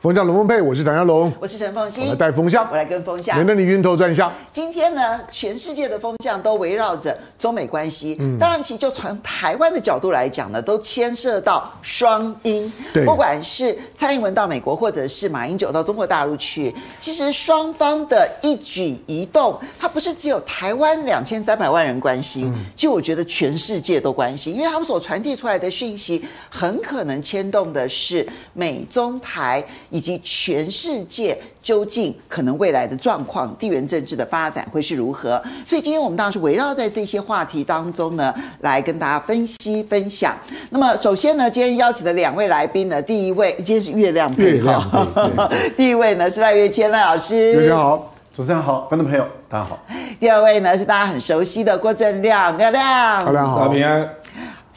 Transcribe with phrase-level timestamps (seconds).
[0.00, 4.32] 风向龙凤配，我是唐湘龙，我是陈凤欣，我来带风向，我来跟风向，免得你晕头转向。
[4.52, 8.16] 今天呢，全世界的风向都围绕着中美关系。
[8.20, 12.72] 嗯，当然，其实就从台湾的角度来讲呢，都牵涉到双英。
[12.92, 29.64] 对，不管是蔡英文到美国，或者是马英九到中国大陆去，其实双方的一举一动，它不是只有台湾两千三百万人关心，就我觉得全世界都关心，因为他们所传递出来的讯息，很可能牵动的是美中台。
[29.90, 35.42] 以及全世界究竟可能未来的状况、地缘政治的发展会是如何？
[35.66, 40.36] 所以今天我们当然是围绕在这些话题当中呢，来跟大家分析分享。
[40.70, 49.78] 那么首先呢，今天邀请的两位来宾呢，第一位今天是月亮配，月亮配， 第一位呢是赖月谦赖老师，大家好，主持人好，观众朋友大家好。
[50.20, 54.10] 第二位呢是大家很熟悉的郭正亮，亮亮，大家好，大家平安。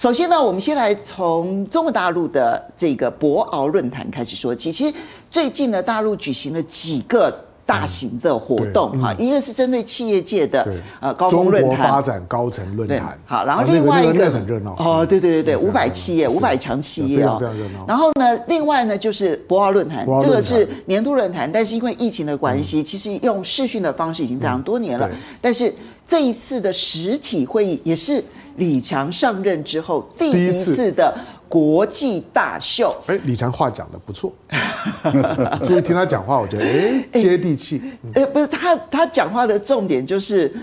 [0.01, 4.71] 首先呢，我们先来从中国大陆的这个博鳌论坛开始说起。
[4.71, 4.95] 其实
[5.30, 7.31] 最近呢，大陆举行了几个
[7.67, 10.67] 大型的活动哈，一个是针对企业界的
[10.99, 13.16] 呃高峰论坛，中国发展高层论坛。
[13.27, 17.86] 好，然后另外一个很热闹哦，对对对对，五百企业，五百强企业哦，非常热闹。
[17.88, 25.08] 然后呢，另外呢就是博鳌论坛，这个是年度论坛，但是因为疫情的关系，其实用视讯的方式已经非常多年了。
[25.39, 25.71] 但是
[26.08, 28.23] 这一次的实体会议也是。
[28.57, 31.13] 李强上任之后第一次的
[31.47, 34.31] 国际大秀，哎，李强话讲的不错，
[35.66, 37.81] 注意听他讲话，我觉得哎接地气。
[38.13, 40.53] 哎，不是他他讲话的重点就是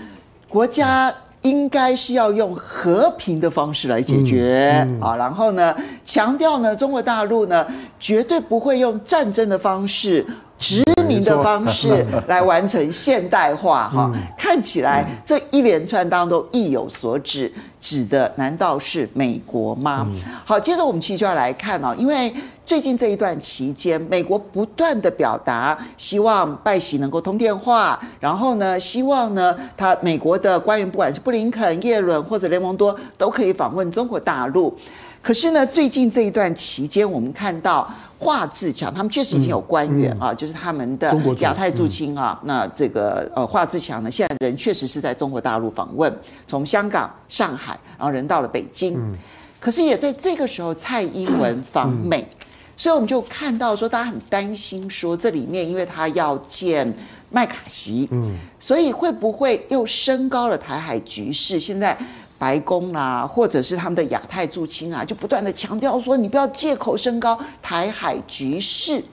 [0.47, 7.65] 国家应该是要用和平的方式来解决啊，然后呢强调呢中国大陆呢
[7.99, 10.25] 绝对不会用战争的方式。
[10.57, 20.07] 殖民的方式来完成现代化，哈，看起来这一连串当中意有所指，指的难道是美国吗？
[20.45, 22.31] 好，接着我们其实就要来看哦，因为
[22.65, 34.77] 最近这一段期间，美国不断的表达希望拜习能够通电话，然后呢，希望呢，他美国的官员不管是布林肯、耶伦或者雷蒙多都可以访问中国大陆。
[35.21, 37.89] 可是呢，最近这一段期间，我们看到。
[38.19, 41.09] 华自强，他们确实已经有官员啊，就是他们的
[41.39, 42.37] 亚太驻青啊。
[42.43, 46.13] 那这个呃，华自强呢，现在人确实是在中国大陆访问，
[46.45, 49.17] 从香港、上海，然后人到了北京。
[49.57, 52.27] 可是也在这个时候，蔡英文访美，
[52.75, 56.93] 所以我们就看到说，大家很担心说，这里面因为他要见
[57.29, 61.57] 麦卡锡，嗯，所以会不会又升高了台海局势？
[61.57, 61.97] 现在。
[62.39, 68.93] 白宫啊，或者是他们的亚太驻青啊，就不断的强调说，你不要借口升高台海局势。《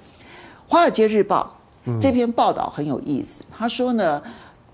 [0.69, 1.55] 华尔街日报》
[2.01, 4.23] 这篇报道很有意思，他说呢，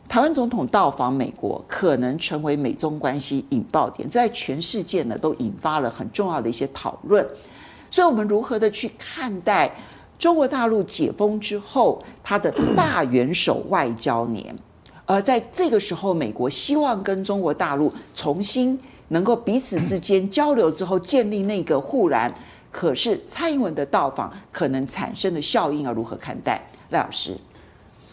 [0.08, 7.26] 台湾总统到访美国，可能成为美中关系引爆点，在全世界呢都引发了很重要的一些讨论。
[7.90, 9.74] 所以，我们如何的去看待
[10.18, 14.54] 中国大陆解封之后，它的大元首外交年？
[15.04, 22.32] 而在这个时候，美国希望跟中国大陆重新能够彼此之间交流之后，建立那个互然。
[22.70, 26.62] 可是蔡英文的到访可能产生的效应要如何看待？
[26.88, 27.36] 赖老师，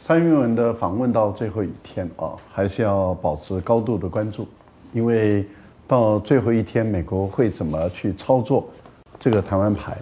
[0.03, 4.45] 蔡英文的访问到最后一天啊，还是要保持高度的关注，
[4.91, 5.47] 因为
[5.87, 8.67] 到最后一天，美国会怎么去操作
[9.17, 9.97] 这个台湾牌？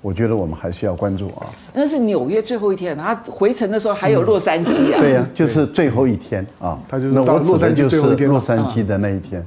[0.00, 1.46] 我觉得我们还是要关注啊。
[1.72, 5.00] 那是纽约最后一天，他回程的时候还有洛杉矶啊。
[5.00, 6.78] 对呀，就是最后一天啊。
[6.88, 9.44] 他就是到洛杉矶最后一天，洛杉矶的那一天，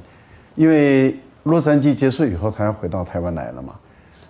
[0.54, 3.74] 因为洛杉矶结束以后，他要回到台湾来了嘛。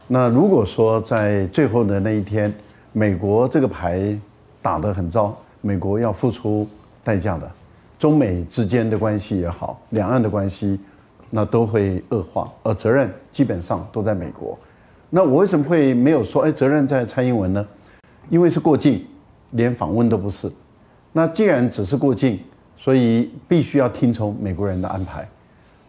[0.06, 2.52] 那如果说在最后的那一天，
[2.92, 4.16] 美国这个牌
[4.60, 6.68] 打得很糟，美国要付出
[7.02, 7.50] 代价的，
[7.98, 10.78] 中美之间的关系也好，两岸的关系，
[11.30, 14.56] 那都会恶化，而责任基本上都在美国。
[15.14, 17.66] 那我为什么会没有说，哎，责任在蔡英文呢？
[18.30, 19.04] 因为是过境，
[19.50, 20.50] 连访问都不是。
[21.12, 22.40] 那既然只是过境，
[22.78, 25.28] 所以必须要听从美国人的安排。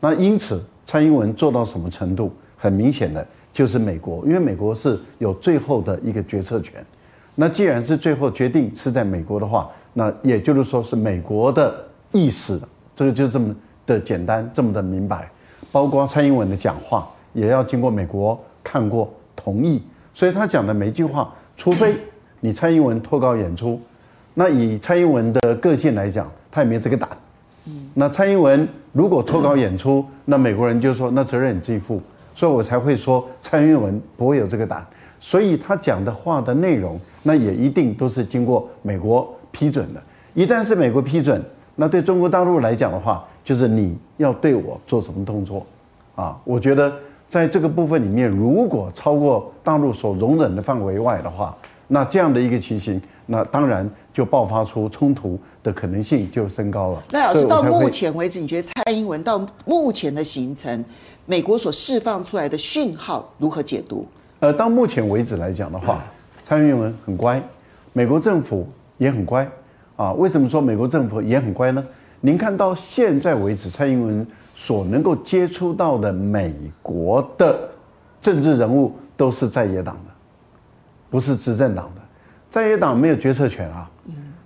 [0.01, 6.85] 那因此，蔡英文做到什么程度，很明显的就是美国，因为美国是有最后的一个决策权。
[7.33, 11.73] 那既然是最后决定是在美国的话，那也就是说是美国的
[12.11, 12.61] 意思，
[12.93, 13.55] 这个就这么
[13.85, 15.31] 的简单，这么的明白。
[15.71, 18.37] 包括蔡英文的讲话，也要经过美国。
[18.63, 19.81] 看过同意，
[20.13, 21.95] 所以他讲的每一句话，除非
[22.39, 23.79] 你蔡英文脱稿演出，
[24.33, 27.09] 那以蔡英文的个性来讲，他也没这个胆。
[27.93, 32.01] 那蔡英文如果脱稿演出，那美国人就说那责任你自己负，
[32.35, 34.85] 所以我才会说蔡英文不会有这个胆。
[35.19, 40.03] 所以他讲的话的内容，那也一定都是经过美国批准的。
[40.33, 41.41] 一旦是美国批准，
[41.75, 45.65] 那对中国大陆来讲的话，就是你要对我做什么动作。
[46.15, 46.93] 啊，我觉得
[47.33, 51.57] 在这个部分里面，如果超过大陆所容忍的范围外的话，
[51.87, 57.03] 那这样的一个情形，那当然就爆发出冲突的可能性就升高了。
[57.09, 60.85] 那老师到目前为止，你觉得蔡英文到目前的行程，
[61.25, 64.05] 美国所释放出来的讯号如何解读？
[64.39, 66.03] 呃，到目前为止来讲的话，
[66.43, 67.41] 蔡英文很乖，
[67.93, 68.67] 美国政府
[68.99, 69.49] 也很乖
[69.95, 70.13] 啊。
[70.13, 71.83] 为什么说美国政府也很乖呢？
[72.21, 74.27] 您看到现在为止，蔡英文。
[74.65, 77.69] 所能够接触到的美国的
[78.21, 80.11] 政治人物都是在野党的，
[81.09, 82.01] 不是执政党的。
[82.49, 83.91] 在野党没有决策权啊，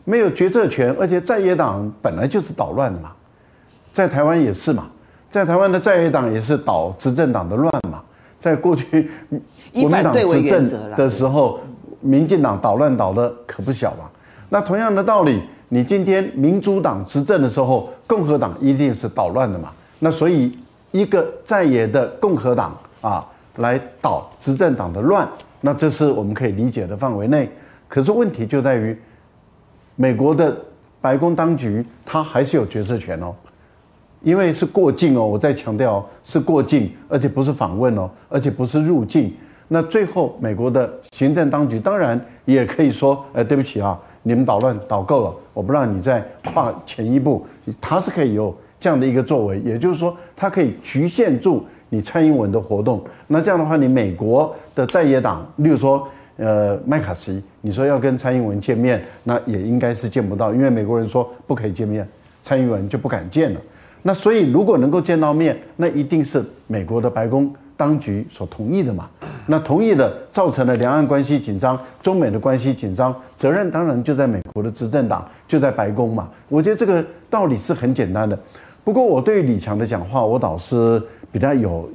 [0.05, 3.11] 没有决策权，而且在野党本来就是捣乱的嘛，
[3.93, 4.87] 在台湾也是嘛，
[5.29, 8.01] 在台湾的在野党也是捣执政党的乱嘛。
[8.39, 9.11] 在过去
[9.71, 11.59] 国民党执政的时候，
[12.01, 14.09] 民进党捣乱捣的可不小嘛。
[14.49, 19.71] 那同样的道理，你今天民主党执政的时候，共和党一定是捣乱的嘛。
[19.99, 20.51] 那所以，
[20.91, 25.27] 一个在野的共和党啊，来捣执政党的乱，
[25.59, 27.49] 那这是我们可以理解的范围内。
[27.87, 28.95] 可是问题就在于，
[29.95, 30.55] 美国的
[31.01, 33.33] 白宫当局他还是有决策权哦，
[34.21, 39.33] 因为是过境哦，我再强调是过境，而且不是访问哦，而且不是入境。
[39.67, 47.47] 那最后，美国的行政当局当然也可以说，哎，对不起啊，你们捣乱捣够了，我不让你再跨前一步，
[47.81, 48.55] 他是可以有。
[48.79, 53.03] 这样的一个作为，也就是说，它可以局限住你蔡英文的活动。
[53.27, 56.07] 那这样的话，你美国的在野党，例如说，
[56.37, 62.07] 呃，麦卡锡，你说要跟蔡英文见面，那也应该是见不到，因为美国人说不可以见面，
[62.43, 63.59] 蔡英文就不敢见了。
[64.03, 69.09] 那所以，如果能够见到面，那一定是美国的白宫当局所同意的嘛。
[69.47, 76.29] 那同意的，造成了两岸关系紧张，中美的关系紧张，责任当然就在美国的执政党，就在白宫嘛。
[76.47, 78.37] 我觉得这个道理是很简单的。
[78.87, 81.89] 不过，我对李强的讲话，我倒是比较有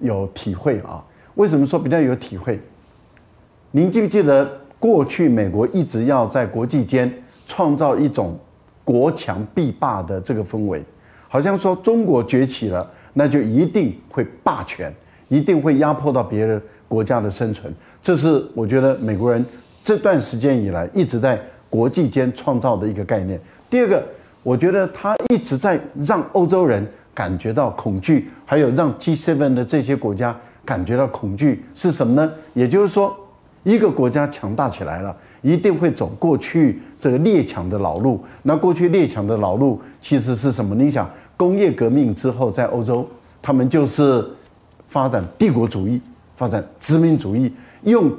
[0.00, 1.00] 有体会啊。
[1.36, 2.58] 为什么说比较有体会？
[3.70, 4.50] 您记不记得
[4.80, 7.08] 过去美国一直要在国际间
[7.46, 8.36] 创造一种
[8.82, 10.82] 国强必霸的这个氛围，
[11.28, 14.92] 好像说中国崛起了，那就一定会霸权，
[15.28, 17.72] 一定会压迫到别人国家的生存。
[18.02, 19.46] 这是我觉得美国人
[19.84, 23.40] 这段时间以来一直在国际间创造的一个概念。
[23.70, 24.04] 第二个。
[24.48, 30.34] 我觉得他一直在让欧洲人感觉到恐惧，还有让 G7 的这些国家
[30.64, 32.32] 感觉到恐惧是什么呢？
[32.54, 33.14] 也就是说，
[33.62, 38.24] 一个国家强大起来了，一定会走过去这个列强的老路。
[38.42, 40.74] 那过去列强的老路其实是什么？
[40.74, 41.06] 你想，
[41.36, 43.06] 工业革命之后，在欧洲，
[43.42, 44.26] 他们就是
[44.86, 46.00] 发展帝国主义，
[46.36, 47.52] 发展殖民主义，
[47.82, 48.10] 用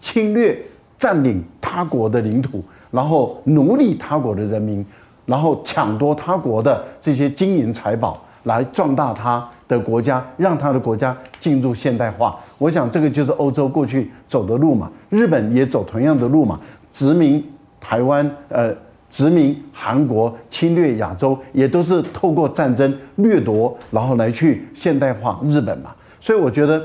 [0.00, 0.56] 侵略
[0.96, 4.86] 占领他国的领土，然后奴隶他国的人民。
[5.26, 12.38] 然后抢夺他国的这些金银财宝，来壮大他的国家，让他的国家进入现代化。
[12.58, 14.90] 我想这个就是欧洲过去走的路嘛。
[15.10, 16.58] 日本也走同样的路嘛，
[16.90, 17.44] 殖民
[17.80, 18.72] 台湾，呃，
[19.10, 25.90] 殖民韩国，侵略亚洲，也都是透过战争掠夺，然后来去现代化日本嘛。
[26.20, 26.82] 所以我觉得，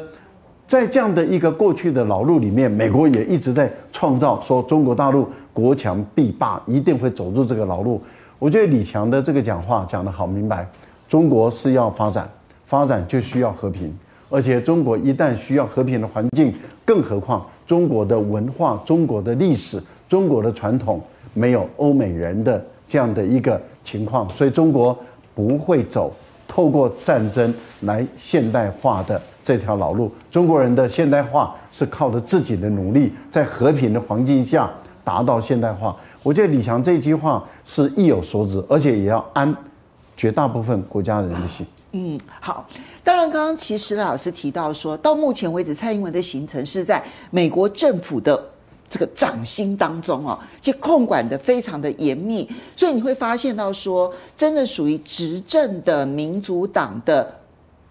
[0.67, 8.01] 在这样的一个过去的老路里面，美国也一直在创造说中国大陆国强必霸，一定会走入这个老路。
[8.41, 10.67] 我觉得李强的这个讲话讲得好明白，
[11.07, 12.27] 中国是要发展，
[12.65, 13.95] 发展就需要和平，
[14.31, 16.51] 而且中国一旦需要和平的环境，
[16.83, 19.79] 更何况中国的文化、中国的历史、
[20.09, 20.99] 中国的传统
[21.35, 24.97] 没有欧美人的这样的一个情况，所以中国
[25.35, 26.11] 不会走
[26.47, 30.11] 透过战争来现代化的这条老路。
[30.31, 34.67] 中国人的现代化是靠着自己的努力，在和平的环境下
[35.03, 35.95] 达到现代化。
[36.23, 39.55] 我觉得李强这句话是意有所指，而且也要安
[40.15, 41.65] 绝大部分国家人的心。
[41.93, 42.67] 嗯，好。
[43.03, 48.41] 当然，刚刚其实老师提到说，到目前为止，蔡英文的行程是在美国政府的
[48.87, 57.35] 这个掌心当中哦，其控管的非常的严密，所以你会发现到说，真的属于执政的民主党的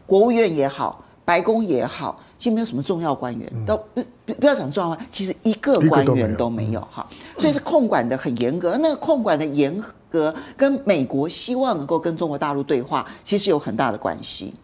[0.07, 2.19] 国务院也好，白宫也好。
[2.41, 7.07] 其实没有什么重要官员，都不不要讲重要官，其实一个官员都没有哈，
[7.37, 8.79] 所以是控管的很严格。
[8.79, 9.79] 那个控管的严
[10.09, 14.55] 格跟美国希望能够跟中国大陆对话，其实有很大的关系。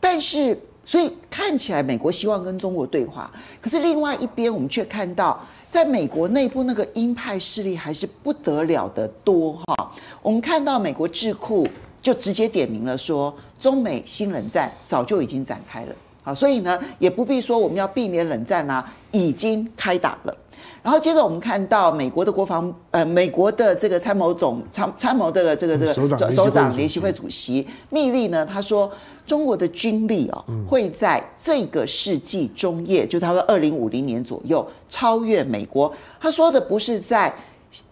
[0.00, 9.92] 但是，所以看起来美国希望跟中国对话，可是另外一边我们却看到，在美国内部那个鹰派势力还是不得了的多哈。
[10.22, 11.68] 我们看到美国智库
[12.02, 15.94] 就直接点名了说，中美新冷战早就已经展开了。
[16.26, 20.36] 啊，所以呢，也不必说我们要避免冷战啊，已经开打了。
[20.82, 28.90] 然后接着我们看到美国的国防，呃，美国的这个参谋总参参谋这个这个这个首长首长联席会主席密利呢，他说
[29.24, 35.92] 中国的军力哦会在这个世纪中叶，就他说二零五零年左右超越美国。
[36.20, 37.32] 他说的不是在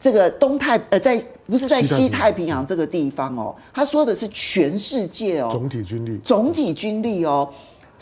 [0.00, 7.49] 这个东太呃在不是在西太平洋这个地方哦，他说的是全世界哦总体军力总体军力哦。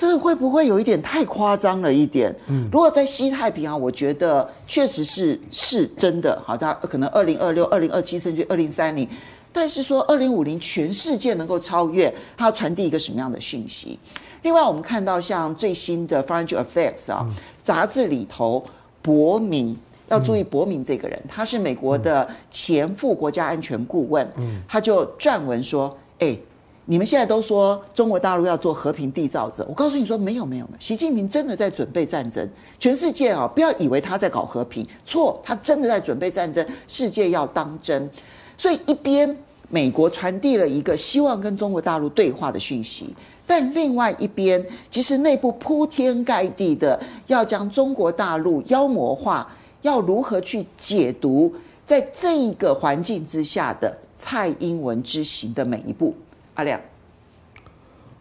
[0.02, 2.34] 这个会不会有一点太夸张了一点？
[2.48, 6.42] 嗯，如果在西太平洋，我觉得确实是是真的。
[6.44, 9.08] 好，它可能二零二六、二零二七甚至二零三零，
[9.52, 13.96] 但是说二零五零全世界能够超越，它要传递一个什么样的讯息？
[14.42, 17.24] 另外，我们看到像最新的《Foreign Affairs》啊
[17.62, 18.64] 杂志里头，
[19.02, 19.76] 伯明
[20.08, 26.36] 要注意伯明这个人，他是美国的前副国家安全顾问，嗯，他就撰文说，哎。
[26.84, 32.48] 你们现在都说中国大陆要做和平缔造者，我告诉你说没有没有没有，习近平真的在准备战争。
[32.78, 36.66] 全世界啊，不要以为他在搞和平，错，他真的在准备战争。
[36.88, 38.10] 世界要当真，
[38.58, 39.36] 所以一边
[39.68, 43.14] 美国传递了一个希望跟中国大陆对话的讯息，
[43.46, 49.48] 但另外一边其实内部铺天盖地的要将中国大陆妖魔化，
[49.82, 51.54] 要如何去解读
[51.86, 56.12] 在这一个环境之下的蔡英文之行的每一步。
[56.54, 56.78] 阿亮，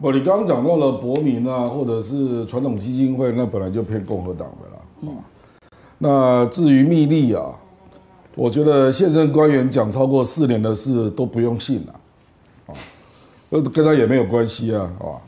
[0.00, 4.82] 不，你刚刚讲到了伯明啊，或者是传统基金会，那本来就偏共和党的啦。
[5.02, 5.16] 嗯，
[5.98, 7.54] 那至于密利啊，
[8.34, 12.00] 我觉得现任官员讲超过四年的事都不用信了，
[12.68, 12.72] 啊，
[13.50, 15.20] 跟他也没有关系啊，啊，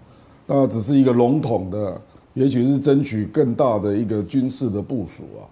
[0.47, 2.01] 那只是一个笼统的，
[2.33, 5.45] 也许是争取更大的一个军事的部署啊。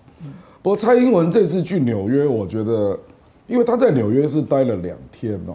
[0.62, 2.98] 不过蔡英文这次去纽约，我觉得，
[3.46, 5.54] 因为他在纽约是待了两天哦。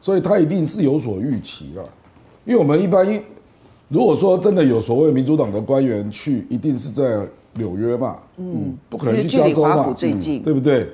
[0.00, 1.84] 所以他一定是有所预期了，
[2.44, 3.20] 因为我们一般一
[3.88, 7.20] 如果说真的有所谓民主党的官员去，一定是在
[7.54, 10.88] 纽约嘛，嗯，不可能去加州嘛，嗯，对不对？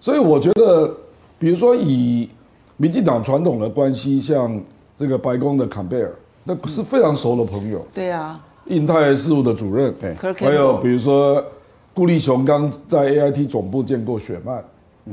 [0.00, 0.90] 所以我觉得，
[1.38, 2.28] 比如说以
[2.76, 4.58] 民进党传统的关系，像
[4.96, 6.12] 这个白宫的坎贝尔，
[6.44, 11.44] 那是非常熟的朋友，对啊，印太事务的主任，对，还有比如说
[11.92, 14.64] 顾立雄刚在 AIT 总部见过雪曼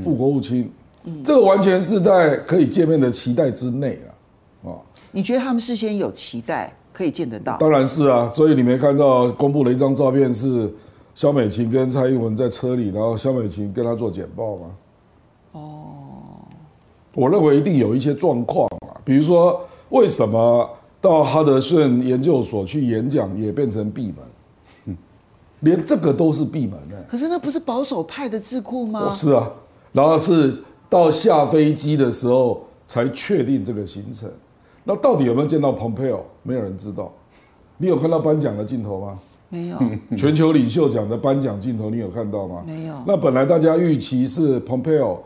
[0.02, 0.72] 副国务卿。
[1.24, 4.00] 这个完全是在可以见面的期待之内
[4.64, 4.72] 啊，
[5.12, 7.58] 你觉得他们事先有期待可以见得到？
[7.58, 10.74] 当然是啊，所以你没看到公布了一张照片，是
[11.14, 14.66] 萧美琴跟蔡英文在车里，然后萧美琴跟他做简报吗？
[15.52, 15.62] 哦，
[17.16, 20.70] 我认为一定有一些状况啊，比如说为什么
[21.02, 24.14] 到哈德逊研究所去演讲也变成闭
[24.86, 24.98] 门，
[25.60, 26.96] 连这个都是闭门的。
[27.10, 29.10] 可是那不是保守派的智库吗？
[29.12, 29.52] 哦，是啊，
[29.92, 30.64] 然后是。
[30.94, 34.32] 到下飞机的时候才确定这个行程，
[34.84, 36.24] 那到底有没有见到蓬佩奥？
[36.44, 37.12] 没有人知道。
[37.78, 39.20] 你有看到颁奖的镜头吗？
[39.50, 39.78] 没有。
[40.16, 42.64] 全球领袖奖的颁奖镜头，你有看到吗？
[42.68, 42.94] 没有。
[43.08, 45.20] 那本来大家预期是蓬佩奥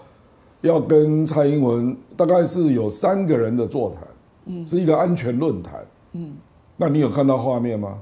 [0.62, 4.08] 要跟蔡英文大概是有三个人的座谈，
[4.46, 6.34] 嗯，是一个安全论坛，嗯，
[6.78, 8.00] 那你有看到画面吗？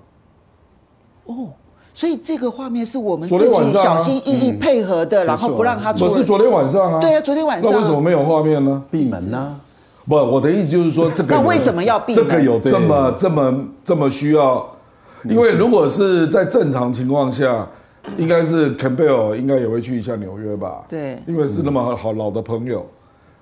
[1.25, 1.49] 哦。
[1.95, 6.09] 所以这个画面是我们自己小心翼翼配合的，然后不让他做。
[6.09, 6.99] 我是昨天晚上啊。
[6.99, 7.71] 对啊，昨天晚上。
[7.71, 8.83] 那为什么没有画面呢？
[8.91, 9.55] 闭门呢？
[10.05, 11.33] 不，我的意思就是说，这个。
[11.33, 12.27] 那为什么要闭门？
[12.27, 14.67] 这个有这么这么这么需要？
[15.23, 17.65] 因为如果是在正常情况下，
[18.17, 20.83] 应该是坎贝尔应该也会去一下纽约吧？
[20.89, 21.17] 对。
[21.25, 22.85] 因为是那么好老的朋友，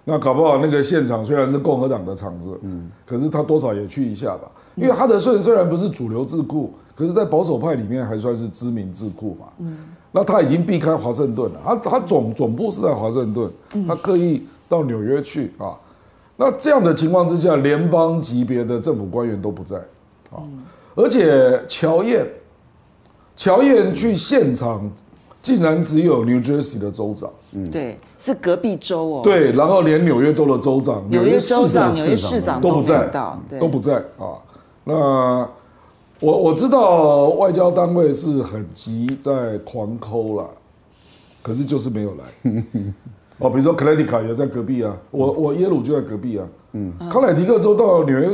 [0.04, 4.44] 那搞不好那个现场虽然是共和党的场子，嗯，可是他多少也去一下吧。
[4.76, 6.72] 因为哈德逊虽然不是主流智库。
[6.96, 9.48] 可是，在保守派里面还算是知名智库嘛。
[9.58, 9.78] 嗯，
[10.12, 13.52] 那他已经避开华盛顿了，他他总总部是在华盛顿，
[13.88, 15.74] 他刻意到纽约去啊。
[16.38, 19.78] 那这样的情况之下，联邦级别的政府官员都不在
[20.32, 20.38] 啊，
[20.94, 22.28] 而且乔燕，
[23.36, 24.88] 乔燕去现场，
[25.42, 27.28] 竟然只有 New Jersey 的州长。
[27.54, 29.22] 嗯，对，是隔壁州哦。
[29.24, 33.12] 对，然后连纽约州的州长、纽约州长、纽约市长都不在，
[33.60, 34.38] 都不在啊。
[34.84, 35.50] 那。
[36.24, 40.50] 我我知道外交单位是很急在狂抠了，
[41.42, 42.52] 可是就是没有来。
[43.40, 46.48] 哦，比如说克莱迪卡也在隔壁啊，我我耶鲁就在隔壁啊。
[46.72, 48.30] 嗯，康乃狄克州到纽约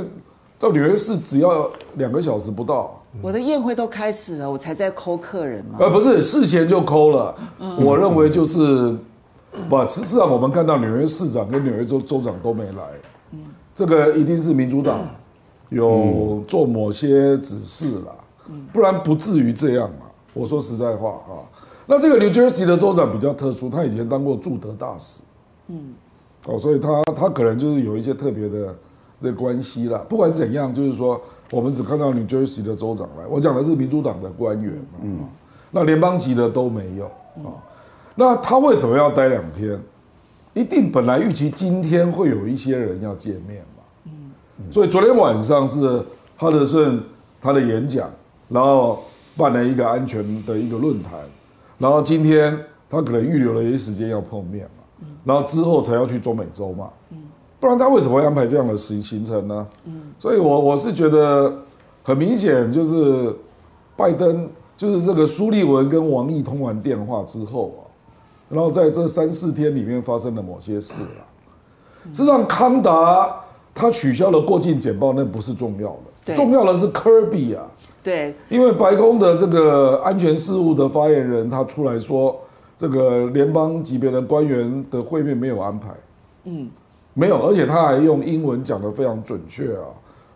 [0.60, 2.96] 到纽约市只要两个小时不到。
[3.24, 5.80] 我的宴会都开始了，我才在抠客人嘛。
[5.80, 7.36] 呃，不是事前就抠了。
[7.80, 8.96] 我认为就是，
[9.68, 12.84] 不，事实上我们看到纽约市长跟纽约州州长都没来。
[13.32, 13.40] 嗯，
[13.74, 15.00] 这个一定是民主党。
[15.70, 18.14] 有做某些指示啦，
[18.74, 20.08] 不然不至于这样嘛。
[20.34, 21.42] 我说实在话啊，
[21.86, 25.22] 那这个 New Jersey 的州长比较特殊，他以前当过驻德大使，
[25.68, 25.94] 嗯，
[26.46, 28.76] 哦，所以他他可能就是有一些特别的
[29.22, 30.04] 的关系啦。
[30.08, 31.20] 不管怎样，就是说
[31.52, 35.20] 我们只看到 New Jersey 的州长来，我讲的是民主党的官员嘛，嗯，
[35.72, 37.06] 那联邦级的都没有
[37.44, 37.54] 啊。
[38.16, 39.80] 那他为什么要待两天？
[40.54, 43.64] 一定本来预期今天会有一些人要见面
[44.72, 46.04] 所以昨天晚上是
[46.38, 47.02] 哈德逊
[47.42, 48.10] 他的演讲，
[48.48, 49.04] 然后
[49.38, 51.14] 办了一个安全的一个论坛，
[51.78, 52.58] 然后今天
[52.90, 56.90] 他可能预留了一些时间要碰面嘛，然后之后才要去中美洲嘛，
[57.60, 59.68] 不然他为什么会安排这样的行行程呢？
[60.18, 61.54] 所以我我是觉得
[62.04, 63.36] 很明显就是
[63.96, 67.82] 拜登就是这个苏利文跟王毅通完电话之后啊。
[68.50, 71.24] 然后在这三四天里面发生了某些事了。
[72.12, 73.32] 实际上，康达
[73.74, 77.66] 他取消了过境简报，那不是重要的，重要的是科比啊。
[78.04, 82.40] 对，因为白宫的这个安全事务的发言人他出来说，
[82.78, 85.90] 这个联邦级别的官员的会面没有安排。
[86.46, 86.70] 嗯，
[87.14, 89.84] 没有，而且他还用英文讲得非常准确啊。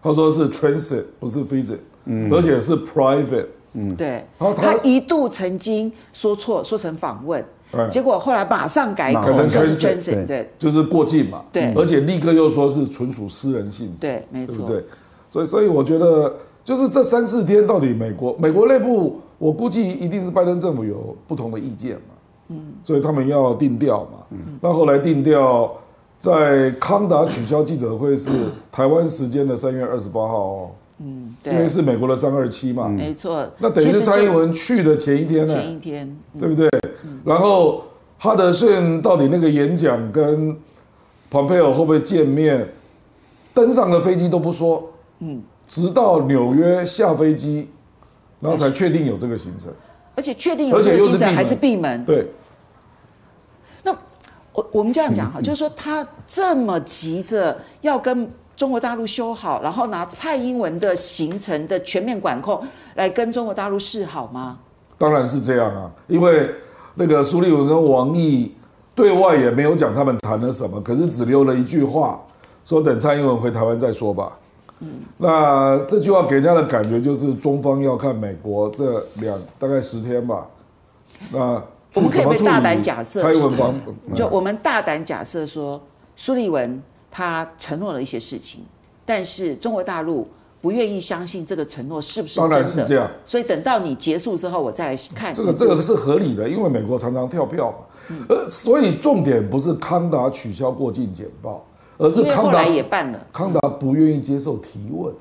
[0.01, 3.47] 他说是 transit 不是 visit，嗯，而且是 private。
[3.71, 4.23] 嗯，对。
[4.37, 7.43] 他他一度曾经说错，说成访问。
[7.89, 14.83] 结果后来马上改口，就是全省对，就是过境嘛，对，而且立刻又说是纯属私人性质，对，没错，对，
[15.29, 22.13] 所以所以我觉得就是这三四天到底美国美国内部，我估计一定是拜登政府有不同的意见嘛，
[22.49, 25.71] 嗯，所以他们要定调嘛，嗯，那后来定调
[26.19, 28.29] 在康达取消记者会是
[28.71, 30.71] 台湾时间的三月二十八号哦，
[31.05, 36.69] 嗯，对，因为是美国的三二七嘛，没错，那等于是蔡英文去的前一天呢，前一天，对不对？
[37.25, 37.83] 然后
[38.17, 40.55] 哈德逊到底那个演讲跟
[41.29, 42.67] 蓬佩奥会不会见面？
[43.53, 47.69] 登上了飞机都不说，嗯，直到纽约下飞机，
[48.39, 49.72] 然后才确定有这个行程，
[50.15, 52.03] 而且确定有这个行程还是闭门。
[52.05, 52.31] 对。
[53.83, 53.91] 那
[54.53, 62.62] 我我们这样讲哈，就是说他这么急着要跟中国大陆修好，然后拿蔡英文的行程的全面管控
[62.95, 64.60] 来跟中国大陆示好吗？
[64.98, 66.50] 当然是这样啊，因为。
[66.95, 68.53] 那个苏立文跟王毅
[68.93, 72.22] 对外也没有讲他们谈了什么，可是只留了一句话，
[72.63, 74.31] 说等蔡英文回台湾再说吧。
[74.77, 80.45] 嗯，那这句话给人家的感觉就是中方要看美国这两大概十天吧。
[81.32, 81.60] 那
[81.95, 83.73] 我们可以大胆假设，蔡英文方
[84.13, 85.82] 就我们大胆假设说，
[86.15, 86.80] 苏立文
[87.13, 88.65] 他承诺了一些事情，
[89.06, 90.28] 但是中国大陆。
[90.63, 92.56] 不愿意相信这个承诺是不是真的？
[92.56, 93.12] 当然是这样。
[93.26, 95.36] 所以等到你结束之后，我再来看。
[95.36, 98.15] 这个这个是合理的，因为美国常常跳票嘛。
[98.30, 101.65] 呃，所以重点不是康达取消过境简报，
[101.97, 103.28] 而是康达也办了。
[103.34, 105.13] 康达不愿意接受提问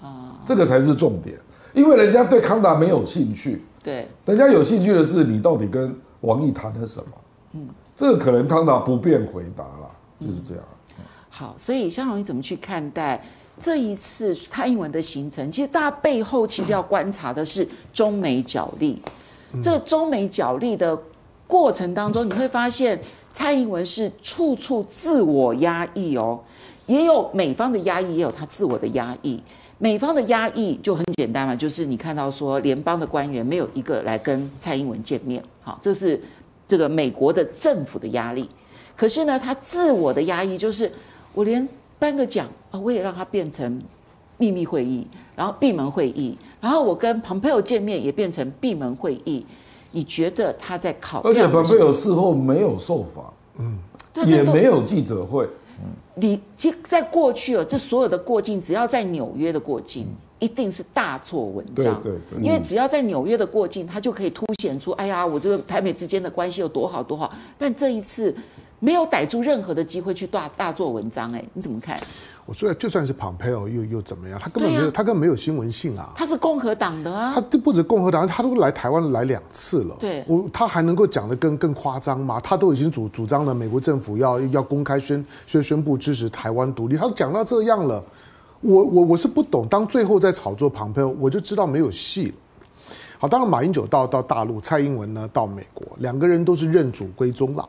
[0.00, 1.36] 啊，这个才是重点。
[1.74, 7.06] 因为人家对康达没有兴趣，对，人家有兴趣的是你到底跟王毅谈了什么。
[7.54, 10.62] 嗯，这个可能康达不便回答了，就是这样。
[11.38, 13.22] 好，所以香龙你怎么去看待？
[13.60, 19.02] 这一次蔡英文的行程，其实大家背后其实要观察的是中美角力。
[19.62, 20.98] 这个中美角力的
[21.46, 22.98] 过程当中，你会发现
[23.30, 26.40] 蔡英文是处处自我压抑哦，
[26.86, 29.38] 也有美方的压抑，也有他自我的压抑。
[29.76, 36.18] 美方的压抑就很简单嘛，就是你看到说联邦的官员没有一个来跟蔡英文见面，好，这是
[36.66, 38.48] 这个美国的政府的压力。
[38.96, 40.90] 可是呢，他自我的压抑就是
[41.36, 41.68] 我连。
[41.98, 43.80] 颁个奖啊，我也让它变成
[44.36, 49.46] 秘密会议，然后闭门会议，然后我跟蓬佩奥见面也变成闭门会议。
[49.92, 51.22] 你觉得他在考？
[51.22, 53.78] 而且蓬佩奥事后没有受访，嗯，
[54.26, 55.48] 也没有记者会。
[56.16, 60.06] 你其在过去哦，这所有的过境，只要在纽约的过境，
[60.38, 61.98] 一定是大做文章。
[62.02, 67.32] 对对，因为只要在纽约的过境，他就可以凸显出，哎呀，我这个台美之间的关系有多好多好。
[67.56, 68.36] 但这一次。
[68.78, 71.98] 没有逮住任何的机会去大大做文章，哎，你怎么看？
[72.44, 74.38] 我说，就算是蓬佩奥又又怎么样？
[74.38, 76.12] 他根本没有，啊、他根本没有新闻性啊。
[76.14, 77.32] 他是共和党的啊。
[77.34, 79.96] 他这不止共和党，他都来台湾来两次了。
[79.98, 82.38] 对，我他还能够讲的更更夸张吗？
[82.40, 88.02] 他都已经主主张了，美国政府要要公开宣宣宣布支持台湾独立，他都讲到这样了。
[88.60, 92.34] 我我我是不懂，当最后在炒作蓬佩奥，我就知道没有戏了。
[93.18, 97.68] 好，当然马英九到到大陆，蔡英文呢到美国，两个人都是认祖归宗了。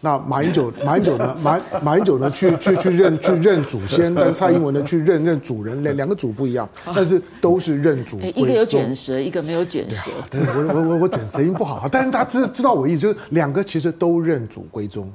[0.00, 1.36] 那马英九， 马英九呢？
[1.42, 2.30] 马马英九呢？
[2.30, 4.82] 去去去认去认祖先，但蔡英文呢？
[4.86, 8.20] 去认认主人，两两个主不一样，但是都是认祖。
[8.20, 10.10] 一个有卷舌，一个没有卷舌。
[10.30, 15.10] 对，我我我我卷舌音不好，但是大家知知道我意思，就是两个其实都认祖归宗。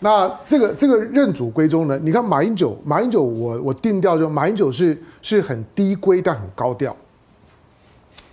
[0.00, 1.96] 那这个这个认祖归宗呢？
[2.02, 6.96] 你看马英九，马英九我我定调就马英九是是很低规但很高调。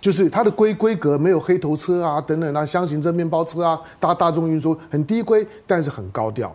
[0.00, 6.54] 就是它的规规格没有黑头车啊，等等啊，箱型车、面包车啊，大大众运输很低规，但是很高调。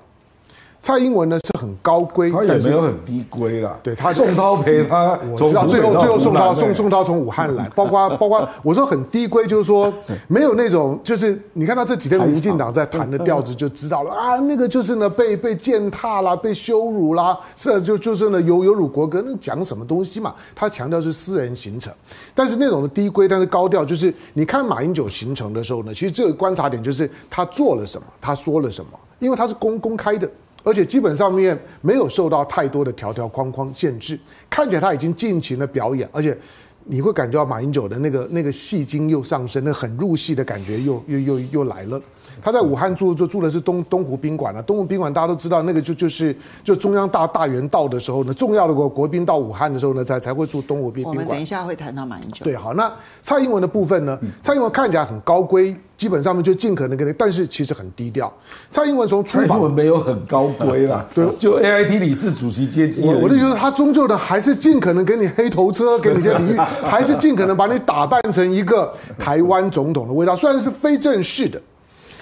[0.86, 3.76] 蔡英文呢是很高规，他也没有很低规啦。
[3.82, 9.92] 对他，宋涛陪他，我知道最后最后宋涛宋宋涛从武汉来， 包括包括我说很低规，就是说
[10.28, 20.36] 没有那种就是你看他这几天民进党在谈的调子就知道了啊，那个就是呢被被践踏啦，被羞辱啦，是就就是呢有有辱国格，那讲什么东西嘛？
[20.54, 21.92] 他强调是私人行程，
[22.36, 30.30] 但是那种的低规，但是高调，就是你看马英九行程的时候呢，其实这个观察点就是他做了什么，他说了什么，因为他是公公开的。
[30.66, 36.38] 而且基本上面没有受到太多的条条框框限制，看起来他已经尽情的表演，而且
[36.86, 42.02] 你会感觉到马英九的那个那个戏精又上升，那很入戏的感觉又又又又来了。
[42.46, 51.16] 他在武汉住住住的是东东湖宾馆啊，东湖宾馆大家都知道，那个就就是就中央大大员到的时候呢，重要的国国宾到武汉的时候呢，才才会住东湖宾宾馆。
[51.16, 52.46] 我们等一下会谈到马英九。
[52.46, 54.16] 对，好，那蔡英文的部分呢？
[54.44, 58.32] 蔡英文看起来很高规，基本上面就尽可能跟，但是其实很低调。
[58.70, 63.04] 蔡英文从出访，蔡英文没有很高规啦， 对，就 AIT 理事主席阶级。
[63.08, 71.60] 我的意思是，他终究的还是尽可能给你黑头车，给你一些礼遇， 还是尽可能把你打扮成一个台湾总统的味道，虽然是非正式的。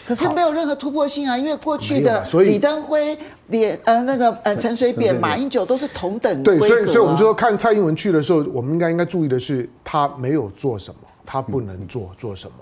[0.06, 3.18] 可是没有任何突破性啊，因为过去的李登辉、
[3.50, 12.54] 扁呃那个呃陈水扁、马英九都是同等、啊、对，所以所以我们就说看蔡英文去的时候，我们应该应该注意的是他没有做什么，他不能做做什么。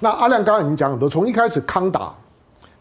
[0.00, 2.10] 那阿亮刚刚已经讲很多，从一开始康达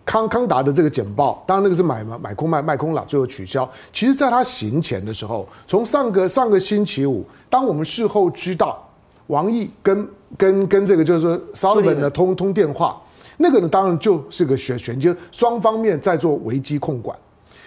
[0.06, 3.70] 康康达的这个简报，当然那个是买买空卖卖空了，最后取消。
[3.92, 8.82] 其实，在他行前的时候，从上个上个星期五，当我们事后知道
[9.28, 13.02] 王毅跟跟跟这个就是说 Sullivan 的通通电话。
[13.38, 17.18] 那个呢，当然就是个悬悬就双方面在做危机控管。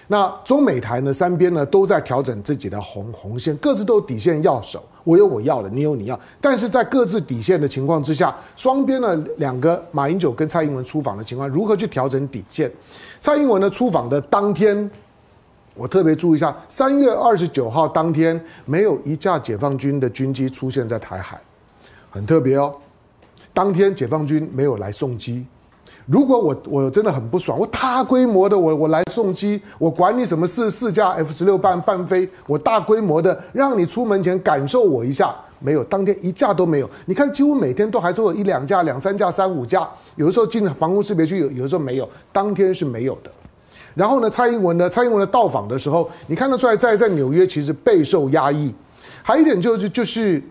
[0.08, 4.82] 那中美台呢，三边呢都在调整自己的红红线，各自都有底线要守。
[5.04, 6.18] 我有我要的，你有你要。
[6.40, 12.68] 但是在各自底线的情况之下，双边呢两个马英九跟蔡英文出访的情况，如何去调整底线？
[13.20, 14.90] 蔡英文呢出访的当天，
[15.74, 21.40] 我特别注意一下，三月二十九号当天没有一架解放军的军机出现在台海，
[22.10, 22.74] 很特别哦。
[23.54, 25.46] 当天解放军没有来送机。
[26.06, 36.90] 如果我我真的很不爽，我大规模的我我来送机，我管你什么四四架 F 十六半半飞，我大规模的让你出门前感受我一下，没有，当天一架都没有。
[37.06, 43.30] 你看，几乎每天都还是有一两架、两三架、三五架，有的时候进防空识别区，有有的时候没有，当天是没有的。
[43.94, 48.74] 然后呢，蔡英文呢，蔡英文的到访的时候，你看得出来在，在纽约其实备受压抑。
[49.22, 50.42] 还有一点就是就是，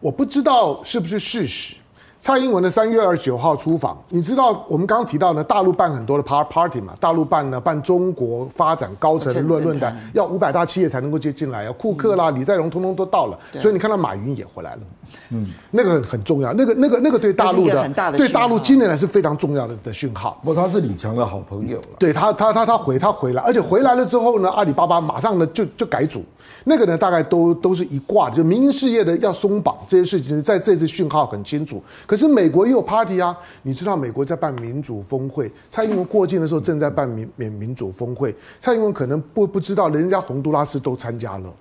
[0.00, 1.76] 我不知道是不是事实。
[2.20, 14.80] 蔡英文的三月二十九号出访，你知道我们刚刚提到呢，大陆办很多的 party 嘛，大陆办呢办中国发展高层论论坛，要五百大企业才能够接进来，要库克啦、李在镕通通都到了，所以你看到马云也回来了，
[15.30, 20.40] 嗯，那个很重要，那个那个那个对大陆的对大陆今年来是非常重要的的讯号。
[20.44, 26.24] 不过他是李强的好朋友了，对他他他他回他回来，而且回来了之后呢，阿里巴巴马上呢就就改组，
[26.64, 31.82] 那个呢大概都都是一挂的，就民营事业的要松绑这些事情，在这次讯号很清楚。
[32.06, 41.52] 可是美国也有 party 啊，你知道美国在办民主峰会，蔡英文过境的时候正在办民民民主峰会，蔡英文可能不不知道，人家洪都拉斯都参加了。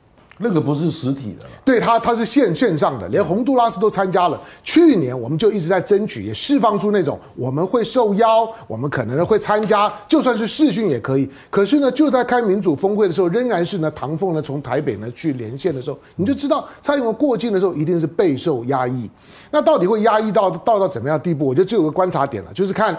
[0.41, 4.39] 那个不是实体的，对他，他是线线上的，连洪都拉斯都参加了。
[4.63, 11.30] 去年我们就一直在争取，也释放出那种我们会受邀，我们可能会参加，就算是试训也可以。
[11.49, 19.10] 可是呢，就在开民主峰会的时候，仍然是呢，唐凤呢从台北呢去连线的时候，你就知道蔡英文过境的时候一定是备受压抑。
[19.52, 21.47] 那到底会压抑到到到怎么样地步？
[21.47, 22.97] 我觉得这有个观察点了，就是看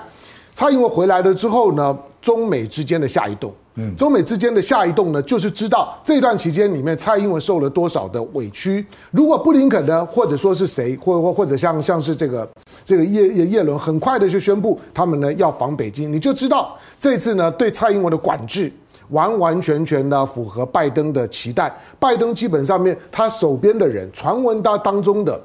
[0.52, 3.50] 蔡英文回来了之后呢，中美之间的下一动。
[3.96, 8.84] 中美之间的下一动呢，就是知道这段期间里面蔡英文受了多少的委屈。
[9.10, 12.46] 如果布林肯呢，或者说是谁，或或或者像像是这个
[12.84, 18.70] 这个叶叶伦，很快的就宣布他们呢要访北京，你就知道这次呢对蔡英文的管制
[19.10, 21.74] 完完全全的符合拜登的期待。
[21.98, 25.40] 拜登基本上面他手边的人，传闻他当中的。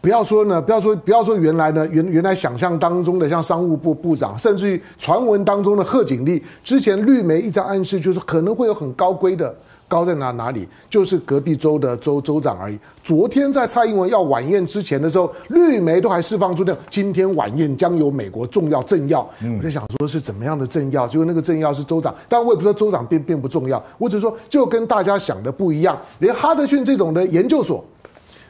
[0.00, 9.54] 不要说呢，不要说，不要说原来呢，原原来想象当中的像商务部部长，甚至于传闻当中的贺锦丽，之前绿媒一直暗示就是可能会有很高规的，
[9.86, 12.78] 高在哪哪里，就是隔壁州的州州长而已。
[13.04, 19.20] 昨天在蔡英文要晚宴之前的时候，绿媒都还释放出那今天晚宴将有美国重要政要，
[19.58, 27.84] 我在想说是怎么样的政要，结果那个政要是州长，但我也不知道州长并并不重要，我只是说就跟大家想的不一样，连哈德逊这种的研究所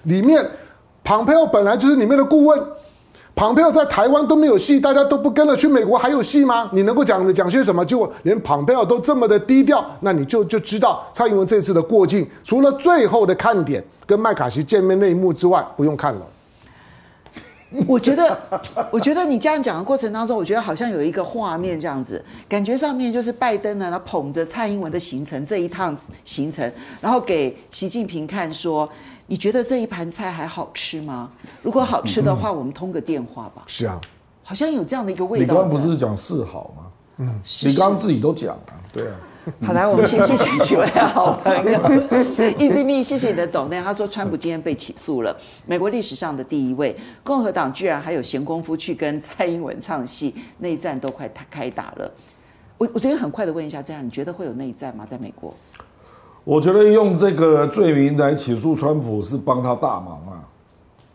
[0.04, 0.48] 里面。
[1.10, 2.62] 庞佩奥本来就是里面的顾问，
[3.34, 6.70] 庞佩奥在台湾都没有戏，大家都不跟了，去美国还有戏吗？
[6.72, 7.84] 你能够讲讲些什么？
[7.84, 16.22] 就连庞佩奥都这么的低调，那你就就知道蔡英文这次的过境，除了最后的看点跟麦卡锡见面那一幕之外，不用看了。
[17.88, 18.38] 我觉得，
[18.92, 28.88] 我觉得你这样讲的过程当中，我觉得好像有一个画面这样子，感觉上面就是拜登呢，他捧着蔡英文的行程这一趟行程，然后给习近平看说，
[29.30, 31.30] 你觉得这一盘菜还好吃吗？
[31.62, 33.62] 如果好吃的话，我们通个电话吧。
[33.68, 34.00] 是啊，
[34.42, 35.44] 好像有这样的一个味道。
[35.44, 36.86] 你刚刚不是讲示好吗？
[37.18, 38.62] 嗯，你刚刚自己都讲了，
[38.92, 39.14] 对啊。
[39.64, 41.78] 好，来，我们先谢谢几位好朋友。
[42.58, 43.80] Easy Me，谢谢你的抖内。
[43.80, 52.12] 他说，川普今天被起诉了，美国历史上的第一位共和党居然还有闲工夫去跟蔡英文唱戏，内战都快开打了。
[52.78, 55.06] 我我觉得很快的问一下，这样你觉得会有内战吗？
[55.08, 55.54] 在美国？
[56.44, 60.44] 我觉得用这个罪名来起诉川普是帮他大忙啊。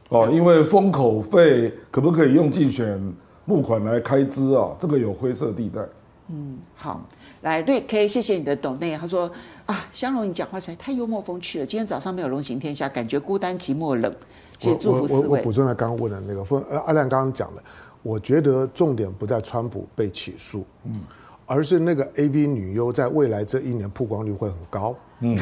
[0.10, 3.14] 哦，因为封口费可不可以用竞选
[3.46, 4.70] 募款来开支啊？
[4.80, 5.82] 这个有灰色地带。
[6.30, 7.02] 嗯，好。
[7.42, 8.98] 来，瑞 K，谢谢你的抖内。
[8.98, 9.30] 他说
[9.66, 11.66] 啊，香龙，你讲话实在太幽默风趣了。
[11.66, 14.12] 今天早上没有龙行天下，感觉孤单寂寞冷。
[14.58, 15.22] 谢谢祝福四位。
[15.22, 17.62] 我我补充一下刚刚问的那个，分阿亮刚刚讲的，
[18.02, 21.02] 我觉得重点不在川普被起诉，嗯，
[21.46, 24.96] 而是那个 AV 女优在未来这一年曝光率会很高。
[25.22, 25.38] 嗯，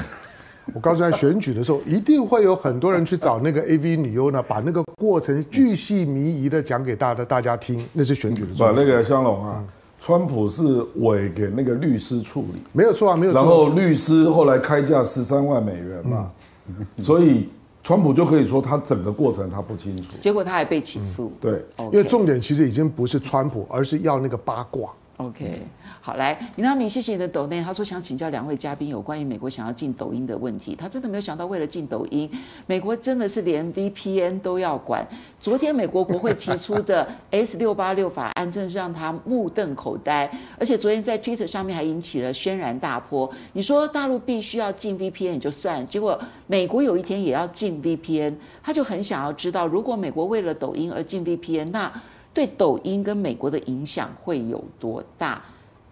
[0.74, 8.50] 我告诉他，选举的时候一定会有很多人去找那个 AV 女优呢，把那个过程巨细靡遗的讲给大的大家听，那是选举的。
[8.60, 9.56] 把那个香龙啊。
[9.60, 9.68] 嗯
[10.06, 13.40] 川普是委给那个律师处理，没有错啊，没有错。
[13.42, 16.30] 然后律师后来开价十三万美元嘛，
[16.68, 17.48] 嗯、 所以
[17.82, 21.32] 川普就可以说他整个过程他不清楚，结果他还被起诉。
[21.40, 24.92] 对因为重点其实已经不是川普，而是要那个八卦。
[25.16, 25.62] OK。
[26.06, 27.64] 好，来，林大明，谢谢你的抖内。
[27.64, 30.76] 他说想请教两位嘉宾有关于美国想要进抖音的问题。
[30.76, 32.30] 他真的没有想到，为了进抖音，
[32.66, 35.08] 美国真的是连 VPN 都要管。
[35.40, 40.30] 昨天美国国会提出的 S 六八六法案，真的是让他目瞪口呆。
[40.60, 43.34] 而且昨天在 Twitter 上面还引起了轩然大波。
[43.54, 51.90] 你说大陆必须要进 VPN 也就算，结果美国有一天也要进 VPN，他就很想要知道，如果美国为了抖音而进 VPN，那
[52.34, 55.42] 对抖音跟美国的影响会有多大？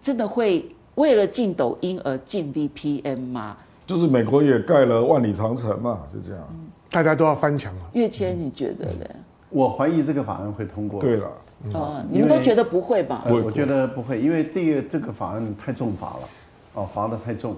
[0.02, 3.56] 真的会为了进抖音而进 VPN 吗？
[3.86, 7.82] 就是美国也盖了万里长城嘛，就这样，嗯、大家都要翻墙了。
[7.92, 9.06] 跃迁，你觉得呢？
[9.48, 11.00] 我怀疑这个法案会通过。
[11.00, 11.30] 对了，
[11.74, 13.24] 哦，你们都觉得不会吧？
[13.26, 16.28] 我觉得不会，因为第一个这个法案太重罚了，
[16.74, 17.54] 哦，罚的太重，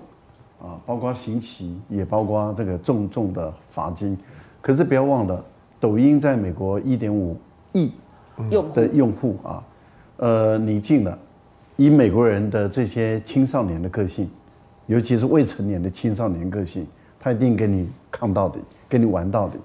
[0.61, 4.18] 啊，包括刑期，也包括这个重重的罚金。
[4.61, 5.42] 可是不要忘了，
[5.80, 7.37] 抖音在美国一点五
[7.72, 7.90] 亿
[8.74, 9.64] 的用户啊，
[10.18, 11.18] 呃，你进了。
[11.77, 14.29] 以美国人的这些青少年的个性，
[14.87, 16.87] 尤其是未成年的青少年个性，
[17.19, 18.59] 他一定跟你抗到底，
[18.89, 19.59] 跟你玩到底。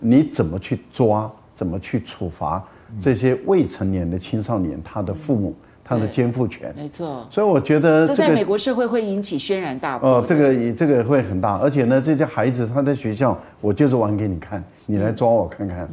[0.00, 1.30] 你怎么去抓？
[1.56, 2.60] 怎么去处罚
[3.00, 4.76] 这些未成年的青少年？
[4.82, 7.24] 他的父母，他的监护权，没错。
[7.30, 10.16] 所以我觉得这在美国社会会引起轩然大波。
[10.16, 15.88] 哦，这个这个会很大，而且呢，这些孩子他在学校，我就是玩给你看，你来抓我看看。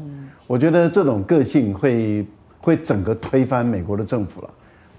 [0.47, 2.25] 我觉得这种个性会
[2.59, 4.49] 会整个推翻美国的政府了。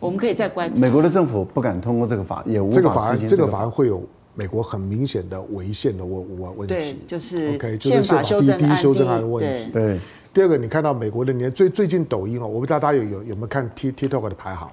[0.03, 0.81] 我们可以再观察。
[0.81, 4.03] 美国的政府不敢通过这个法，也无法这个法案，这个法案会有
[4.35, 6.75] 美国很明显的违宪的问问问题。
[6.75, 9.71] 对，就是，OK，就是宪法第一第一修正案的问题。
[9.71, 10.01] 对。
[10.35, 14.69] 第二个，你看到美国的年最最近抖音哦，我不知道大家有有有没有看 T TikTok 的排行？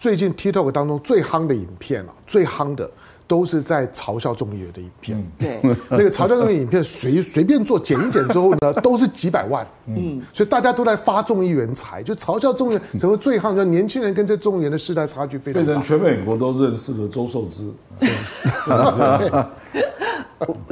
[0.00, 2.90] 最近 TikTok 当中最夯的影片啊，最夯的。
[3.32, 17.72] 都是在嘲笑众议员的影片，对， 那个嘲笑众议员影片随随便做剪一剪之后呢， 都是几百万，嗯，所以大家都在发众议员财，就嘲笑众议员成为最夯，就年轻人跟这众议员的世代差距非常大，变成全美国都认识的周受之。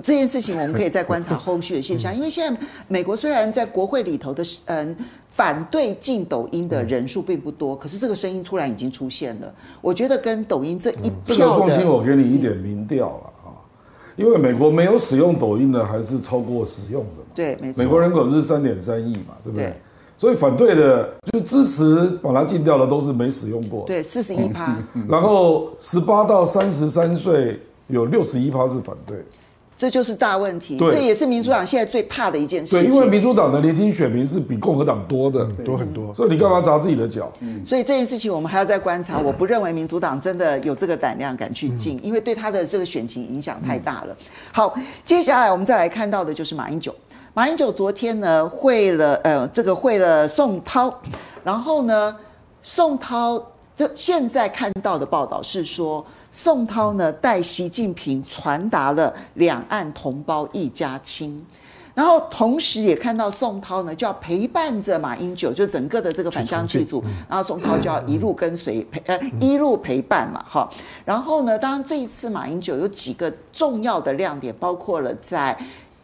[0.02, 4.94] 这件事情我们可以再观察后续的现象，因为现在美国虽然在国会里头的嗯。
[5.40, 9.50] 反对禁抖音的人数并不多，可是这个声音突然已经出现了。
[9.80, 13.56] 我觉得跟抖音这一票的，这个放心，我给你一点民调了啊，
[14.16, 17.30] 因为美国没有使用抖音的还是超过使用的嘛。
[17.34, 17.82] 对，没错。
[17.82, 19.68] 美国人口是三点三亿嘛，对不对？
[19.68, 19.76] 对。
[20.18, 23.86] 所以反对的，就支持把它禁掉的都是没使用过。
[23.86, 24.76] 对，四十一趴。
[25.08, 29.16] 然后十八到三十三岁有六十一趴是反对。
[29.80, 32.82] 这就是大问题，对这也是民主党现在最怕的一件事情。
[32.82, 37.32] 对，因为民主党的年轻选民是比共和党多的，多很多，所以你干嘛砸自己的脚？
[37.40, 39.18] 嗯，所以这件事情我们还要再观察。
[39.18, 44.14] 我不认为民主党真的有这个胆量敢去进，因为对他的这个选情影响太大了。
[44.52, 44.74] 好，
[45.06, 46.94] 接下来我们再来看到的就是马英九。
[47.32, 50.92] 马英九昨天呢会了，呃，这个会了宋涛，
[51.42, 52.14] 然后呢，
[52.62, 53.42] 宋涛
[53.76, 56.04] 这现在看到的报道是说。
[56.32, 61.44] 宋涛呢，带习近平传达了两岸同胞一家亲，
[61.92, 70.70] 然后同时也看到宋涛呢就要陪伴着马英九，就整个的这个返乡剧组，然后宋涛就要一路跟随陪呃一路陪伴嘛哈。
[71.04, 75.58] 然后呢，当然这一次马英九有几个重要的亮点，包括了在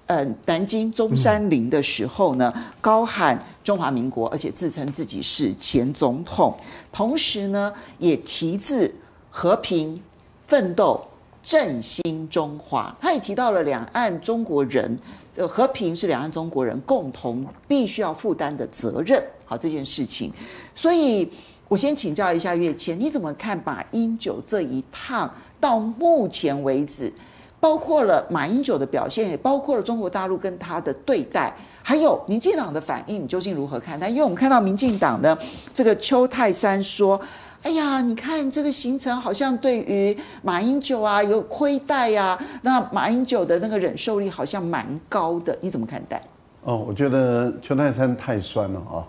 [0.07, 6.57] 呃南京中山陵的时候呢，高喊中华民国，而且自称自己是前总统，
[6.93, 8.95] 同时呢也题字
[9.31, 10.01] 和平
[10.47, 11.05] 奋斗
[11.43, 12.97] 振兴中华。
[13.01, 14.99] 他也提到了两岸中国人，
[15.37, 19.23] 呃和平是两岸中国人共同必须要负担的责任。
[19.45, 20.33] 好，这件事情，
[20.75, 21.31] 所以
[21.69, 27.13] 我先请教一下月谦，你怎么看马英九这一趟到目前为止？
[27.59, 34.09] 包括了马英九的表现，也包括了中国大陆跟他的对待，还有民进党的反应，你究竟如何看待？
[34.09, 35.37] 因为我们看到民进党的
[35.73, 37.21] 这个邱泰山说
[37.63, 46.23] ：“哎呀，你看这个行程好像对于马英九啊有亏待呀，那马英九的那个忍受力好像蛮高的，你怎么看待？”
[46.63, 49.03] 哦，我觉得邱泰山太酸了啊，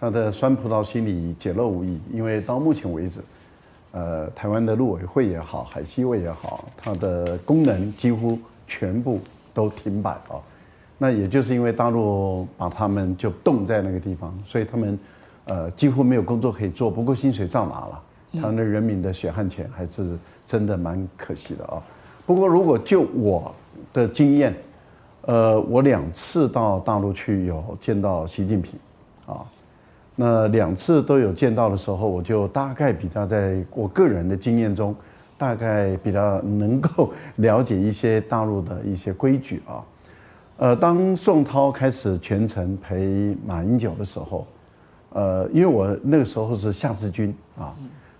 [0.00, 3.20] 他的酸葡萄心里解露无遗，因为到目前为止。
[3.92, 9.20] 呃，台湾的陆委会也好，海基会也好，它的功能几乎全部
[9.52, 10.40] 都停摆啊。
[10.96, 14.98] 那也就是因为大陆把他们就冻在那个地方，所以他们
[15.44, 16.90] 呃几乎没有工作可以做。
[16.90, 18.02] 不过薪水照拿了，
[18.40, 21.82] 他们的人民的血汗钱还是真的蛮可惜的啊。
[22.24, 23.54] 不过如果就我
[23.92, 24.54] 的经验，
[25.22, 28.78] 呃，我两次到大陆去有见到习近平
[29.26, 29.44] 啊。
[30.14, 34.94] 那两次都有见到的时候，我就大概比较在我个人的经验中，
[35.38, 39.82] 大概比较能够了解一些大陆的一些规矩啊。
[40.58, 44.46] 呃，当宋涛开始全程陪马英九的时候，
[45.10, 47.74] 呃，因为我那个时候是夏志军啊，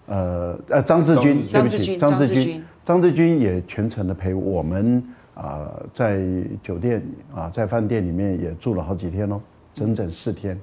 [0.07, 6.21] 呃呃张志军，对不起，张志军，张志军也全程的陪我们啊，在
[6.63, 7.03] 酒店
[7.35, 9.39] 啊，在饭店里面也住了好几天哦，
[9.75, 10.59] 整整四天。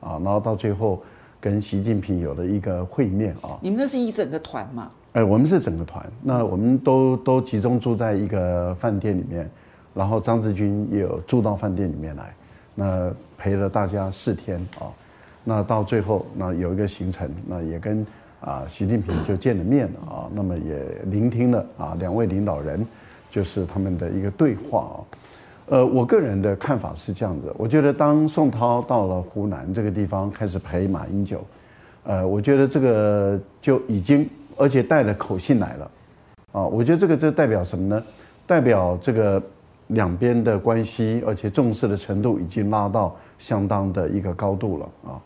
[0.00, 1.02] 啊，然后到最后
[1.40, 3.58] 跟习近平有了一个会面啊。
[3.60, 4.90] 你们那是一整个团吗？
[5.12, 9.50] 哎，我们是整个团，那我们都都集中住在一个饭店里面，
[9.92, 12.34] 然后张志军也有住到饭店里面来，
[12.74, 14.88] 那陪了大家四天啊。
[15.44, 18.06] 那到最后那有一个行程，那也跟
[18.40, 22.86] 啊习近平就见了面了啊，那么也聆听了啊两位领导人
[23.30, 24.96] 就是他们的一个对话啊。
[25.66, 31.42] 呃，我个人的看法是这样子，我觉得当宋涛到了湖南这个地方开始陪马英九，
[32.04, 35.90] 呃，我觉得这个就已经而且带了口信来了，
[36.52, 38.02] 啊，我觉得这个这代表什么呢？
[38.44, 39.40] 代表这个
[39.86, 45.20] 两边的关系，而且重视的程度已经拉到相当的一个高度了啊。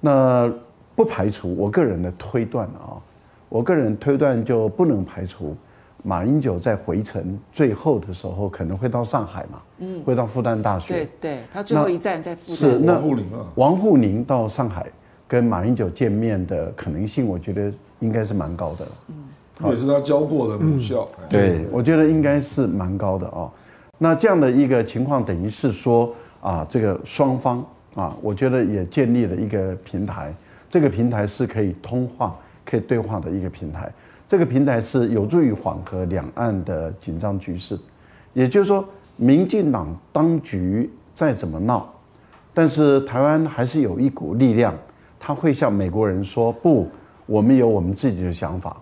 [0.00, 0.52] 那
[0.94, 3.00] 不排除我个人的推断啊，
[3.48, 5.56] 我个人推断就不能排除。
[6.02, 10.92] 马英九在回程最后的时候可能会到上海嘛，嗯，会到复旦大学。
[10.92, 12.56] 对对，他最后一站在复旦。
[12.56, 14.86] 是那王沪宁啊，王沪宁到上海
[15.28, 18.86] 跟马英九见面的可能性，我觉得应该是蛮高的。
[19.08, 21.08] 嗯，也是他教过的母校。
[21.28, 23.48] 对，我觉得应该是蛮高的哦。
[23.96, 30.34] 那这样的一个情况，等于是说啊，这个双方啊，我觉得也建立了一个平台，
[30.68, 33.88] 这个平台是可以通话、可以对话的一个平台。
[34.32, 37.78] 这个平台是有助于缓和两岸的紧张局势，
[38.32, 38.82] 也就是说，
[39.16, 41.86] 民进党当局再怎么闹，
[42.54, 44.74] 但是台湾还是有一股力量，
[45.20, 46.88] 他会向美国人说：“不，
[47.26, 48.74] 我们有我们自己的想法，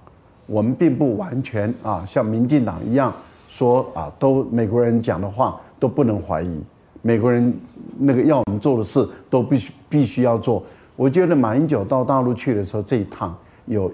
[0.46, 3.12] 我们并不完全啊像民进党一样
[3.48, 6.60] 说啊，都美国人讲的话都不能怀疑，
[7.02, 7.52] 美国人
[7.98, 10.62] 那个要我们做的事都必须必须要做。”
[10.94, 13.36] 我觉得马英九到大陆去的时候，这一趟
[13.66, 13.92] 有。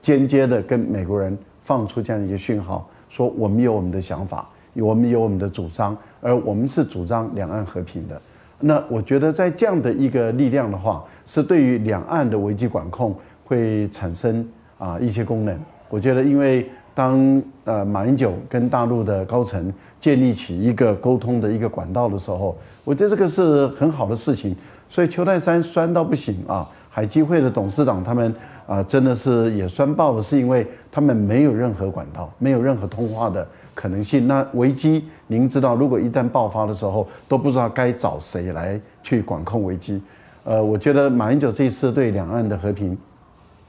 [0.00, 8.20] 间接的跟美国人放出这样一些讯号，说我们有我们的想法，我们有我们的主张，而我们是主张两岸和平的。
[8.60, 14.46] 那我觉得在这样的一个力量的话，是对于两岸的危机管控会产生
[14.78, 15.56] 啊一些功能。
[15.88, 24.56] 我觉得，因为当呃马英九跟大陆的高层建立起一个沟通的一个管道的时候，我觉得这个是很好的事情。
[24.88, 28.34] 所以邱泰山酸到不行啊，海基会的董事长他们。
[28.68, 34.28] 啊，真的是也酸爆了，是因为他们没有任何管道，没有任何通话的可能性。
[34.28, 40.02] 那危机，您知道，如果一旦爆发的时候，都不知道该找谁来去管控危机。
[40.44, 42.94] 呃，我觉得马英九这一次对两岸的和平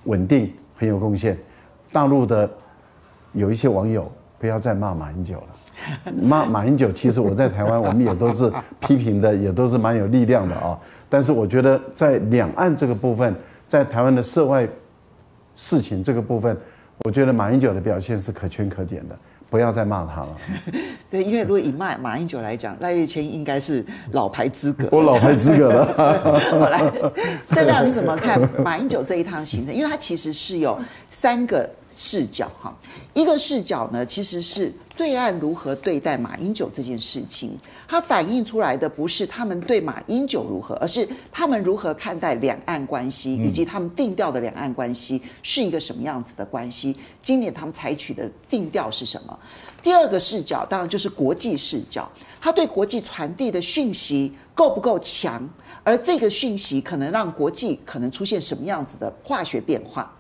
[0.04, 1.38] 稳定很有贡献。
[1.94, 2.50] 大陆的
[3.32, 8.52] 有一些网友不要再骂马英九了， 骂马英九，其实我在台湾，我们也都是
[8.82, 10.78] 批评的，也都是蛮有力量的啊。
[11.10, 13.36] 但是我觉得在两岸这个部分，
[13.68, 14.68] 在台湾的涉外。
[15.62, 16.56] 事情这个部分，
[17.00, 19.16] 我觉得马英九的表现是可圈可点的，
[19.50, 20.38] 不要再骂他了。
[21.12, 24.88] 对，因为如果以骂马英九来讲，赖月谦应该是老牌资格。
[24.90, 26.40] 我老牌资格了。
[26.40, 26.82] 好来，
[27.54, 29.76] 郑亮你怎么看马英九这一趟行程？
[29.76, 30.80] 因为他其实是有
[31.10, 32.74] 三个视角哈，
[33.14, 46.98] 一个视角呢其实是对岸如何对待马英九这件事情，它反映出来的不是他们对马英九如何，而是他们如何看待两岸关系，以及他们定调的两岸关系是一个什么样子的关系。
[47.22, 49.40] 今年他们采取的定调是什么？
[49.82, 55.50] 第二个视角当然就是国际视角，它对国际传递的讯息够不够强，
[55.82, 60.14] 而这个讯息可能让国际可能出现什么样子的化学变化。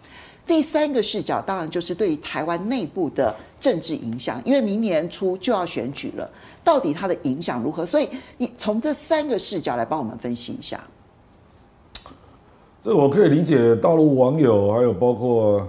[0.49, 6.27] 第三个视角当然就是对于台湾内部的政治影响，因为明年初就要选举了，
[6.63, 7.85] 到底它的影响如何？
[7.85, 10.81] 所以你从这三个视角来帮我们分析一下。
[12.81, 15.67] 这我可以理解大陆网友，还有包括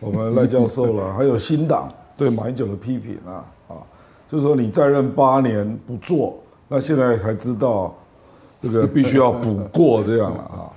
[0.00, 3.76] 我们赖教授了，还有新党对马英九的批评啊啊，
[4.26, 7.94] 就是说你在任八年不做，那现在才知道
[8.62, 10.71] 这个必须要补过这样了啊。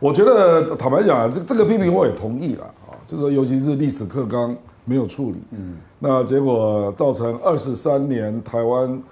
[0.00, 9.02] 我觉得坦白讲啊，这这个批评我也同意了啊，就是说尤其是历史课纲没有处理，嗯，那结果造成二十三年台湾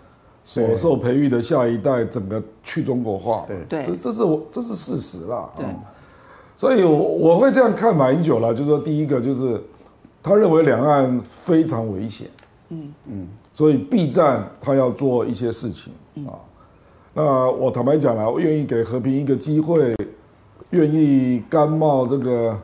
[0.45, 5.66] 所受培育的下一代整个去中国化，对，这这是我这是事实啦，对，
[6.57, 9.61] 所以我我会这样看马英九啦，就是说第一个就是
[10.22, 12.28] 他认为两岸非常危险，
[12.68, 12.95] 嗯。
[13.07, 15.93] 嗯，所以 B 站他要做一些事情
[16.26, 16.39] 啊，
[17.12, 19.97] 那我坦白讲啦，我愿意给和平一个机会。
[20.70, 22.58] 愿意甘冒这个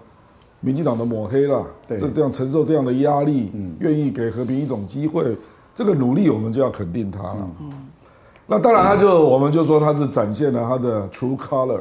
[0.60, 3.50] 民进党的抹黑了，这这样承受这样的压力，
[3.80, 5.36] 愿意给和平一种机会，
[5.74, 7.48] 这个努力我们就要肯定他了。
[8.46, 11.80] 那当然，他就我们就说他是展现了他的 true color，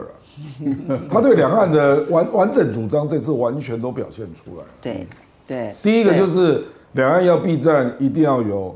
[1.10, 4.64] 他对两岸的完完整主张这次完全都表现出来。
[4.80, 5.08] 对
[5.48, 6.64] 对，第一个就是
[6.94, 8.76] 两岸要避战，一定要有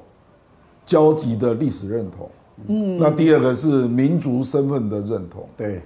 [0.86, 2.30] 交集的历史认同。
[2.68, 5.48] 嗯，那第二个是民族身份的认同。
[5.56, 5.82] 对。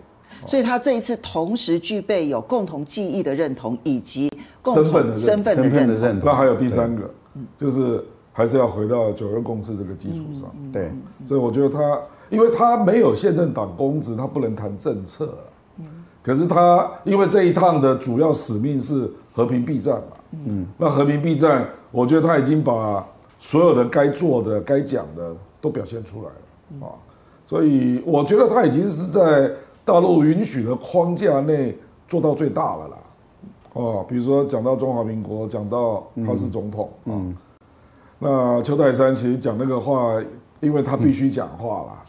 [0.46, 4.32] 所以他这一次同时具备有共同记忆的认同，以及
[4.74, 5.56] 身份的身份
[5.88, 6.30] 的认同。
[6.30, 7.10] 那还有第三个，
[7.58, 10.50] 就是还是要回到九二共识这个基础上。
[10.72, 10.92] 对，
[11.26, 15.38] 所以我觉得他，因为他没有现任党公职，他不能谈政策。
[16.24, 20.18] 可是他因为这一趟的主要使命是和平避战嘛。
[20.46, 20.66] 嗯。
[20.78, 23.06] 那和平避战，我觉得他已经把
[23.40, 26.96] 所有的该做的、该讲的都表现出来了啊。
[27.46, 29.52] 所以我觉得他已经是在。
[29.90, 31.76] 大陆允许的框架内
[32.08, 32.98] 做到最大了啦，
[33.74, 37.36] 哦，比如说讲到中华民国，讲到他是总统，嗯，嗯，
[38.20, 40.22] 那邱太山其实讲那个话，
[40.60, 42.04] 因为他必须讲话啦，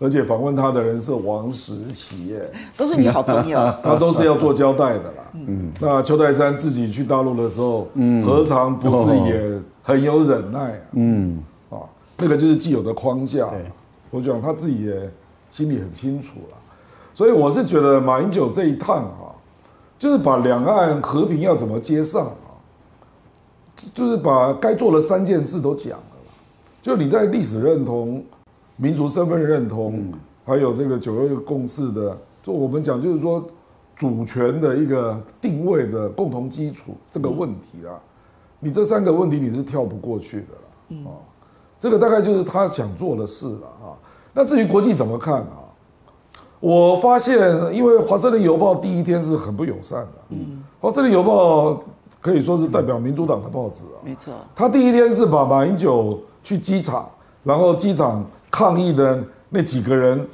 [0.00, 11.76] 嗯、而且访问他的人是王石奇耶， 都是你好朋友， 他都是要做交代的啦，嗯，那邱太山自己去大陆的时候，嗯，何尝不是也很有忍耐啊，嗯，啊，
[12.16, 13.46] 那个就是既有的框架，
[14.10, 15.10] 我讲他自己也
[15.50, 16.57] 心里很清楚了。
[17.18, 19.34] 所以我是觉得马英九这一趟啊，
[19.98, 22.54] 就是把两岸和平要怎么接上啊，
[23.92, 26.04] 就是把该做的三件事都讲了。
[26.80, 28.22] 就你在历史认同、
[28.76, 30.12] 民族身份认同，
[30.46, 33.44] 还有这个九二共识的，就我们讲就是说
[33.96, 37.98] 主权的一个定位的共同基础这个问题啊，
[38.60, 41.18] 你这三个问题你是跳不过去的了啊。
[41.80, 43.98] 这个大概就是他想做的事了啊。
[44.32, 45.66] 那至于国际怎么看啊？
[46.60, 47.38] 我发现，
[47.72, 50.12] 因为《华盛顿邮报》第一天是很不友善的。
[50.30, 50.38] 嗯，
[50.82, 51.70] 《华盛顿邮报》
[52.20, 54.02] 可以说是代表民主党的报纸啊。
[54.02, 54.32] 没错。
[54.56, 57.08] 他第一天是把马英九去机场，
[57.44, 60.26] 然后机场抗议的那几个人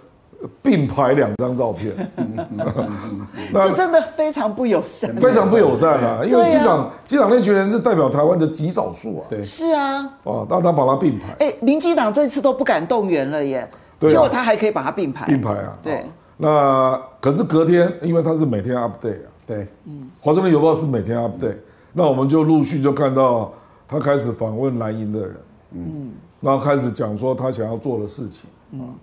[0.62, 1.94] 并排两张照片。
[3.52, 5.14] 这真的非常不友善。
[5.16, 6.24] 非常不友善啊！
[6.24, 9.24] 因为机场机场那群人是代表台湾的极少数啊。
[9.28, 9.42] 对。
[9.42, 10.10] 是啊。
[10.22, 11.34] 哦，但他把他并排。
[11.40, 13.68] 哎，民进党这次都不敢动员了耶。
[14.08, 15.76] 结果他还可以把它并排，并排啊。
[15.82, 16.04] 对，
[16.36, 19.30] 那可是隔天，因为他是每天 update 啊。
[19.46, 21.56] 对，嗯，华盛顿邮报是每天 update，
[21.92, 23.52] 那我们就陆续就看到
[23.86, 25.36] 他开始访问蓝营的人，
[25.72, 28.94] 嗯，然后开始讲说他想要做的事情，嗯，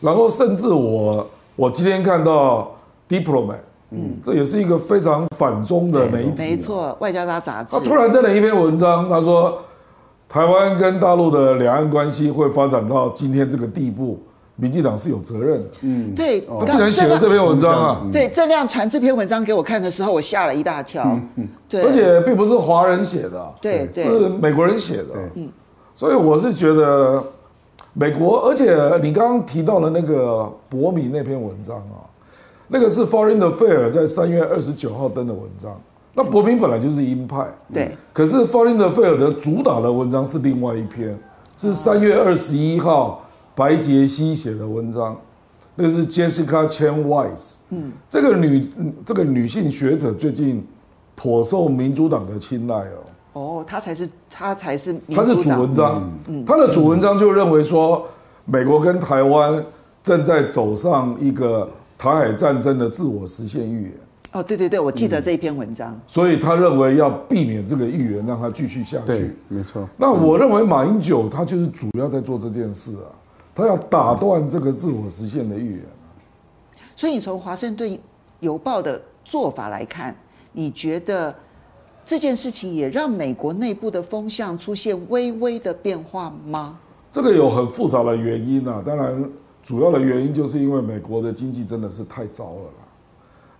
[0.00, 2.74] 然后甚至我我今天看到
[3.06, 3.58] Diplomat，
[3.90, 9.58] 嗯，这也是一个非常反中的媒体，没错，外交家杂志，他突然登了一篇文章，他说
[10.26, 14.18] 台湾跟大陆的两岸关系会发展到今天这个地步。
[14.62, 25.48] 民进党是有责任的，嗯，对，他竟然写了这篇文章啊，对，郑亮传这篇文章给我看的时候，我吓了一大跳，嗯嗯，对，而且并不是华人写的，对，对，是美国人写的，嗯，
[25.96, 27.20] 所以我是觉得
[27.92, 32.06] 美国，而且你刚刚提到的那个博米那篇文章啊，
[32.68, 35.76] 那个是 Foreign Affairs 在三月二十九号登的文章，
[36.14, 37.44] 那博明本来就是鹰派，
[37.74, 41.18] 对，可是 Foreign Affairs 的主打的文章是另外一篇，
[41.56, 43.18] 是三月二十一号。
[43.54, 45.16] 白杰西写的文章，
[45.74, 47.56] 那是 Jessica Chen Weiss。
[47.70, 48.70] 嗯，这个女
[49.04, 50.66] 这个女性学者最近
[51.14, 52.98] 颇受民主党的青睐哦。
[53.34, 58.06] 哦，她才是她才是她是主文章，嗯，她的主文章就认为说，
[58.44, 59.64] 美国跟台湾
[60.02, 63.92] 正在走上一个台海战争的自我实现预言。
[64.32, 65.94] 哦，对对对，我记得这一篇文章。
[66.06, 69.06] 所以他认为要避免这个预言让它继续下去。
[69.06, 69.86] 对，没错。
[69.98, 73.12] 那我认为马英九他就是主要在做这件事啊，
[73.54, 75.86] 他要打断这个自我实现的预言。
[76.96, 77.98] 所以你从华盛顿
[78.40, 80.16] 邮报的做法来看，
[80.52, 81.34] 你觉得？
[82.04, 86.76] 这件事情也让美国内部的风向出现微微的变化吗？
[87.12, 89.24] 这个有很复杂的原因啊，当然
[89.62, 92.84] 主要的原因就是因为美国的经济真的是太糟了啦。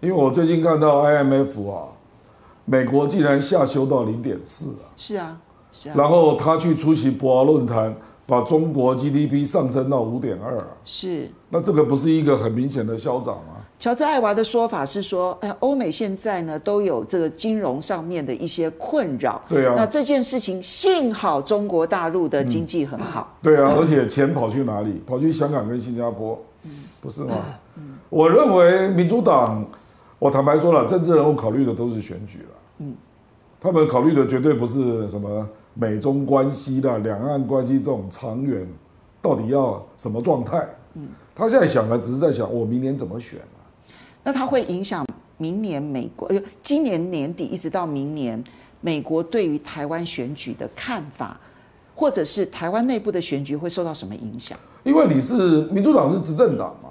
[0.01, 1.86] 因为我最近看到 IMF 啊，
[2.64, 4.90] 美国竟然下修到零点四啊。
[4.97, 5.40] 是啊，
[5.72, 5.95] 是啊。
[5.97, 7.95] 然后他去出席博鳌论坛，
[8.33, 10.66] 把中国 GDP 上升到五点二啊。
[10.87, 11.28] 是。
[11.51, 13.61] 那这个不是一个很明显的消长吗？
[13.78, 19.43] 乔治·艾娃的说法是说，哎，欧美现在呢都有这个金融上面的一些困扰。
[19.51, 19.74] 对啊。
[19.76, 23.37] 那这件事情幸好中国大陆的经济很好。
[23.43, 25.03] 对啊，而且钱跑去哪里？
[25.07, 26.41] 跑去香港跟新加坡，
[27.03, 27.35] 不是吗？
[28.09, 29.62] 我认为民主党，
[30.18, 32.55] 我坦白说了，政治人物考虑的都是选举了。
[32.78, 32.95] 嗯。
[33.61, 38.66] 他们考虑的绝对不是什么美中关系的两岸关系这种长远，
[39.20, 40.68] 到底要什么状态？
[40.95, 41.09] 嗯。
[41.35, 43.39] 他现在想的只是在想，我明年怎么选。
[44.23, 45.05] 那它会影响
[45.39, 48.45] 明年美国，呃，今年年底一直到明年，
[48.83, 51.41] 美国对于台湾选举的看法，
[51.95, 54.59] 或者是台湾内部的选举会受到什么影响？
[54.85, 56.91] 因为你是民主党是执政党嘛，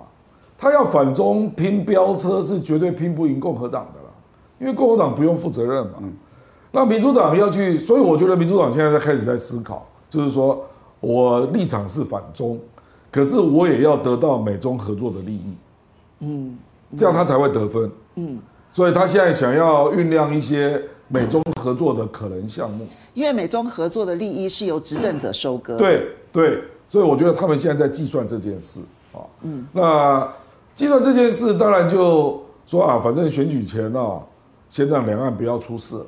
[0.57, 4.09] 他要反中拼飙车是绝对拼不赢共和党的啦，
[4.59, 5.99] 因为共和党不用负责任嘛。
[6.71, 10.65] 那民主党要去，所以我觉得民主党现在在开始在思考，就是说
[10.99, 12.59] 我立场是反中，
[13.11, 15.53] 可是我也要得到美中合作的利益。
[16.19, 16.57] 嗯。
[16.97, 17.89] 这样他才会得分。
[18.15, 18.37] 嗯，
[18.69, 22.85] 所以他现在想要酝酿一些美中合作的可能项目。
[23.13, 25.77] 因为美中合作的利益是由执政者收割。
[25.77, 28.81] 对对，所以我觉得他们现在在计算这件事
[29.13, 29.23] 啊。
[29.43, 30.27] 嗯，那
[30.75, 34.19] 计算这件事，当然就说啊，反正选举前啊，
[34.69, 36.07] 先让两岸不要出事了。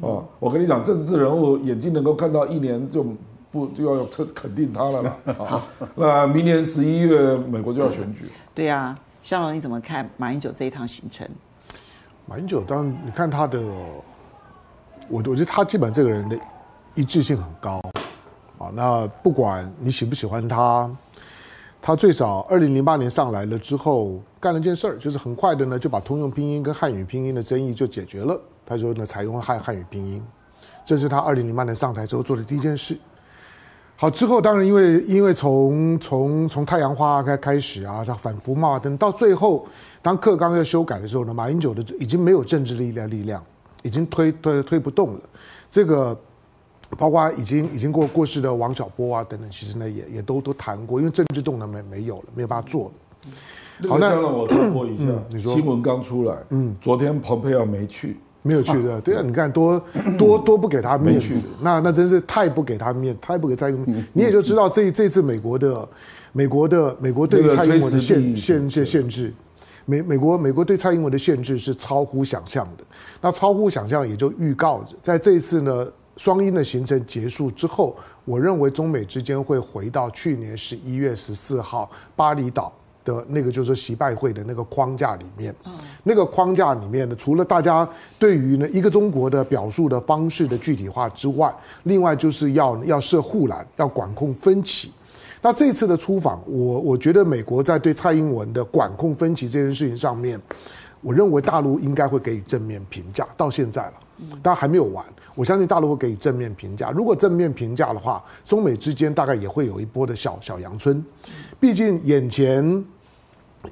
[0.00, 3.04] 哦，我跟你讲，政治人物眼睛能够看到一年，就
[3.50, 5.16] 不就要肯肯定他了了。
[5.38, 5.62] 好，
[5.94, 8.30] 那明年十一月美国就要选举。
[8.54, 8.96] 对呀。
[9.20, 11.28] 香龙，你怎么看马英九这一趟行程？
[12.24, 13.60] 马英九，当然你看他的，
[15.08, 16.38] 我我觉得他基本上这个人的
[16.94, 17.82] 一致性很高
[18.58, 18.70] 啊。
[18.72, 20.90] 那不管你喜不喜欢他，
[21.82, 28.40] 他最少二零零八年上来了之后，干了件事儿，就是很快的呢就把通用拼音跟汉语拼音的争议就解决了。
[28.68, 30.22] 他说呢，采用汉汉语拼音，
[30.84, 32.94] 这是他二零零八年上台之后做的第一件事。
[33.96, 39.66] 好，之后当然因为因为从从从太阳花开开始啊，他反复骂等到最后，
[40.02, 43.42] 当课刚要修改的时候呢，马英九的已经没有政治力量力量，
[43.82, 45.20] 已经推推推不动了。
[45.70, 46.14] 这个
[46.98, 53.88] 包括已经已经过过世的王小波啊等等，其实呢也也都都谈过，因为政治动能没没有了，没有办法做了。
[53.88, 58.16] 好，那让我插播一下，你说新闻刚出来，嗯，昨天蓬佩奥没去。
[58.48, 59.78] 没有去的，对啊，你看多
[60.16, 64.06] 多多不给他面子，那那真是太不给他面，太不给蔡英文。
[64.14, 65.86] 你也就知道这这次美国的
[66.32, 69.30] 美国的美国对蔡英文的限限限限制，
[69.84, 72.84] 美美国美国对蔡英文的限制是超乎想象的。
[73.20, 75.86] 那超乎想象也就预告着，在这一次呢
[76.16, 77.94] 双英的行程结束之后，
[78.24, 82.72] 我认为中美之间会回到去年十一月十四号巴厘岛。
[83.08, 85.54] 的那个就是习拜会的那个框架里面，
[86.02, 87.88] 那个框架里面呢，除了大家
[88.18, 91.50] 对于呢一个中国的表述的方式的具体化之外，
[91.84, 94.92] 另外就是要要设护栏，要管控分歧。
[95.40, 100.38] 那这次的出访，我我觉得美国在对蔡英文的管控分歧这件事情上面，
[101.00, 103.26] 我认为大陆应该会给予正面评价。
[103.36, 103.92] 到现在了，
[104.42, 105.04] 但还没有完，
[105.36, 106.90] 我相信大陆会给予正面评价。
[106.90, 111.02] 如果正面评价的话，中美之间大概也会有一波的小小阳春。
[111.60, 112.84] 毕竟眼前。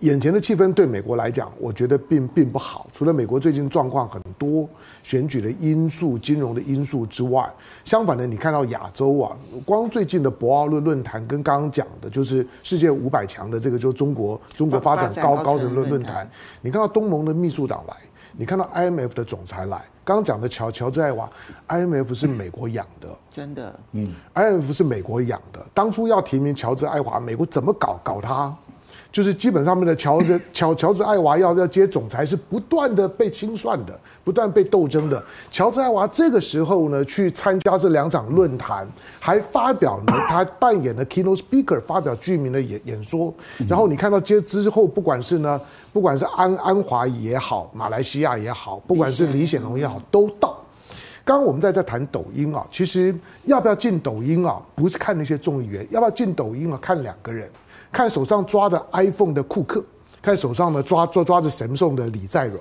[0.01, 2.87] 眼前的气氛对美国来讲，我觉得并并不好。
[2.93, 4.69] 除了美国最近状况很多
[5.03, 7.49] 选举的因素、金融的因素之外，
[7.85, 16.29] 相反的，你看到亚洲啊，光最近的博鳌论论坛跟刚刚讲的，就是世界五百强的这个，就中国中国发展高高层论论坛。
[16.61, 17.95] 你看到东盟的秘书长来，
[18.33, 19.83] 你看到 IMF 的总裁来。
[20.05, 21.29] 刚刚讲的乔乔治艾娃
[21.67, 25.67] ，IMF 是美国养的，真的，嗯，IMF 是美国养的。
[25.75, 28.57] 当初要提名乔治艾娃，美国怎么搞搞他？
[29.17, 35.25] 就是基本上面的乔治 乔乔治艾娃要要接总裁是不断的被清算的，不断被斗争的。
[35.51, 38.87] 乔治艾娃这个时候呢，去参加这两场论坛，
[39.19, 43.33] 还发表呢 他扮演的 keynote speaker 发表居民的演演说。
[43.67, 45.59] 然后你看到接之后，不管是呢，
[45.95, 50.63] 不管是安安华也好，马来西亚也好，不管是李显龙也好，都到。
[51.25, 53.13] 刚刚我们在在谈抖音啊，其实
[53.45, 57.51] 要不要进抖音啊，不是看那些众议员，要不要进抖音啊，看两个人，
[57.93, 59.83] 看手上抓着 iPhone 的库克，
[60.21, 62.59] 看手上呢抓抓抓着 Samsung 的李在镕，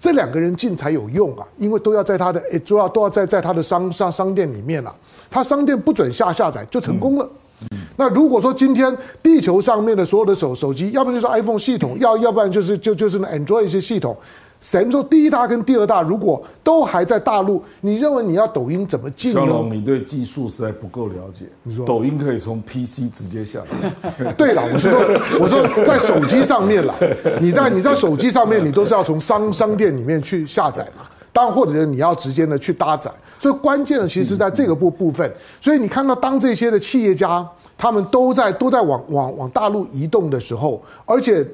[0.00, 4.94] 这两个人进才有用啊，因为都要在他的诶，主要都要在在他的商商商店里面啊，
[5.30, 7.28] 他商店不准下下载就成功了。
[7.70, 14.16] 嗯、那如果说今天地球上面的所有的手手机，要不然就是 iPhone 系统，要要不然就是就就是 Android 一些系统。
[14.62, 19.40] Samsung 第一大跟第二大，如果都还在大陆，你认为你要抖音怎么进入？
[19.40, 21.46] 小龙，你对技术实在不够了解。
[21.64, 24.32] 你说抖音可以从 PC 直接下载？
[24.38, 24.92] 对了，我说
[25.40, 26.94] 我说在手机上面了，
[27.42, 31.02] 你在你在手机上面，你都是要从商商店里面去下载嘛。
[31.32, 33.10] 当然，或者是你要直接的去搭载。
[33.40, 35.28] 所以关键的其实在这个部部分。
[35.60, 37.44] 所以你看到当这些的企业家
[37.76, 41.44] 他们都在都在往往往大陆移动的时候，而且。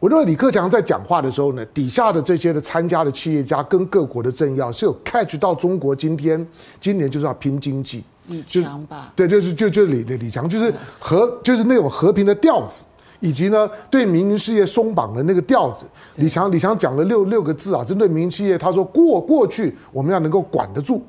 [0.00, 6.44] 我认为李克强在讲话的时候呢，底下的这些的参加的企业家跟各国的政要是有 catch 到中国今天
[6.80, 9.12] 今年就是要拼经济，李强吧？
[9.14, 12.86] 对，就是就就李李强，就是和就是那种和平的调子，
[13.20, 15.84] 以及呢对民营事业松绑的那个调子。
[16.14, 21.04] 李强李强讲了六六个字啊，针对民营企业，他说过过去我们要能够管得住，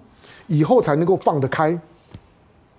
[0.48, 1.80] 以后才能够放得开。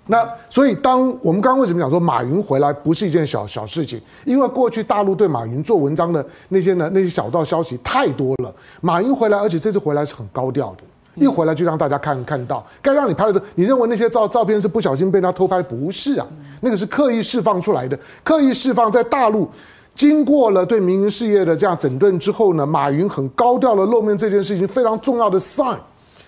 [0.06, 4.00] 那所以，当我们刚刚为什么讲说马云回来不是一件小小事情？
[4.24, 8.52] 因为过去大陆对马云做文章的那些呢，那些小道消息太多了。
[8.80, 10.82] 马云回来，而且这次回来是很高调的，
[11.14, 15.62] 一回来就让大家看看到，该让你拍的，你认为那些照照片是不小心被他偷拍？
[15.62, 16.26] 不是啊，
[16.60, 19.48] 那个是刻意释放出来的，刻意释放在大陆，
[19.94, 25.78] 经过了对民营事业的这样整顿之后呢，马云很高调的露面这件事情非常重要的 sign。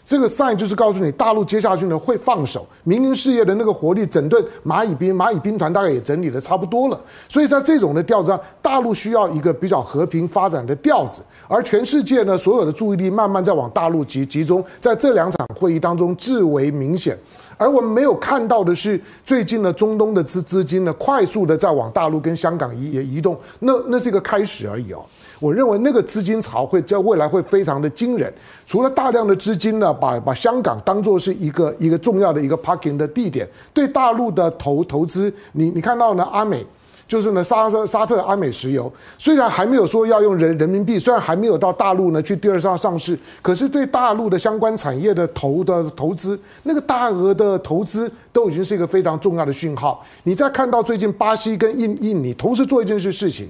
[0.05, 7.01] 这个 sign 就是告诉你，大陆接下去呢会放手，民营事业的那个活力整顿蚂蚁兵，蚂蚁兵团大概也整理的差不多了。
[7.27, 11.23] 所以在这种的调子上，大陆需要一个比较和平发展的调子，
[11.55, 17.17] 而全世界呢所有的注意力慢慢在往大陆集集中，在这两场会议当中至为明显。
[17.57, 24.99] 而我们没有看到的是，最近呢中东的资资金呢快速的在往大陆跟香港移也移动，那那是一个开始而已哦。
[25.39, 28.33] 我认为那个资金潮会在未来会非常的惊人。
[28.67, 36.25] 除了大量的资金呢，把把香港当做是一个一个重要的一个 parking 的地点，对大陆的投投资，你你看到呢？
[36.33, 36.67] 阿美
[37.07, 50.05] 就是呢沙特沙特阿美石油，虽然还没有说要用人人民币，虽然还没有到大陆呢去第二上上市，可是对大陆的相关产业的投的投资，那个大额的投资都已经是一个非常重要的讯号。
[50.23, 53.49] 你再看到最近巴西跟印印尼同时做一件事事情。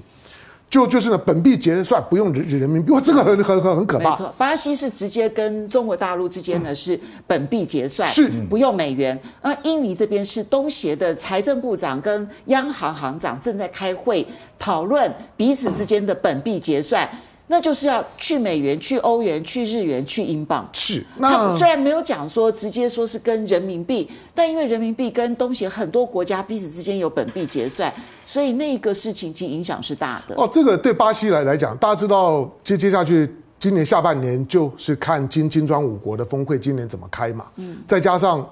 [0.69, 4.09] 就就是呢，本币结算不用人人民币，哇，这个很很很很可怕。
[4.09, 9.17] 没错，巴西是直接跟中国大陆之间呢是本币结算，是不用美元。
[9.41, 14.25] 而印尼这边是东协的财政部长跟央行行长正在开会
[14.59, 17.09] 讨论彼此之间的本币结算。
[17.47, 20.67] 那就是要去美元、去欧元、去日元、去英镑。
[20.73, 27.93] 是，那虽然没有讲说直接说是跟人民币，但因为人民币跟东协很多国家彼此之间有本币结算，
[28.25, 30.35] 所以那个事情其实影响是大的。
[30.35, 33.29] 哦，这个对巴西来来讲，大家知道接接下去
[33.59, 37.45] 今年下半年就是看金金砖五国的峰会，今年怎么开嘛？
[37.57, 38.47] 嗯，再加上。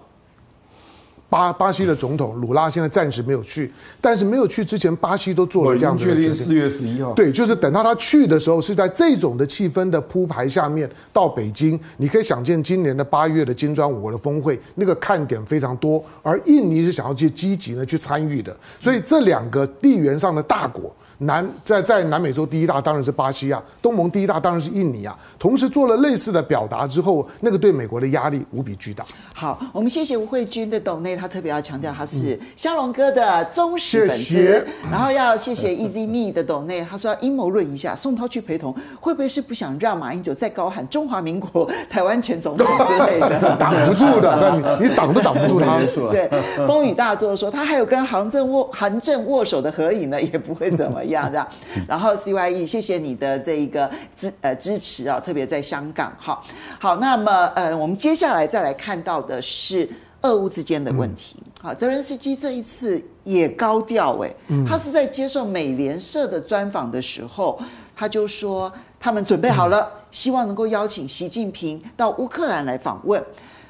[1.34, 6.32] 巴巴西的总统鲁拉现在暂时没有去，但是没有去之前，巴西都做了这样的决定。
[6.32, 11.80] 四月十一号，对，就是等到他去的时候，是在这种的气氛的铺排下面到北京。
[11.98, 20.96] 你可以想见，今年的八月的金砖五国的峰会，那个看点非常多，而印尼是想要去积极的去参与的，所以这两个地缘上的大国。
[21.26, 25.18] 南在在南美洲第一大当然是巴西啊，东盟第一大当然是印尼啊。
[25.40, 29.04] 同时做了类似的表达之后，那个对美国的压力无比巨大。
[29.34, 34.24] 好，我们谢谢吴慧君的董内，他特别要强调他是香龙哥的忠实粉丝。
[34.24, 34.66] 谢谢。
[34.92, 43.56] 然后要谢谢 Easy Me 的董内，他说要阴谋论一下，宋涛去陪同，会不会是不想让马英九再高喊中华民国台湾前总统之类的？
[43.60, 45.80] 挡不住的，你挡都挡不住他。
[46.12, 46.30] 对，
[46.66, 51.13] 风雨大作说他还有跟韩正握韩正握手的合影呢，也不会怎么样。
[51.14, 51.48] 这样这样，
[51.88, 53.90] 然后 CYE，谢谢你的这一个
[54.20, 56.44] 支呃支持啊，特别在香港，好，
[56.80, 59.88] 好，那么呃，我们接下来再来看到的是
[60.22, 61.36] 俄乌之间的问题。
[61.62, 64.34] 好，泽伦斯基这一次也高调哎，
[64.68, 67.62] 他是在接受美联社的专访的时候，
[67.96, 73.24] 他就说他们准备好了，希望能够邀请习近平到乌克兰来访问，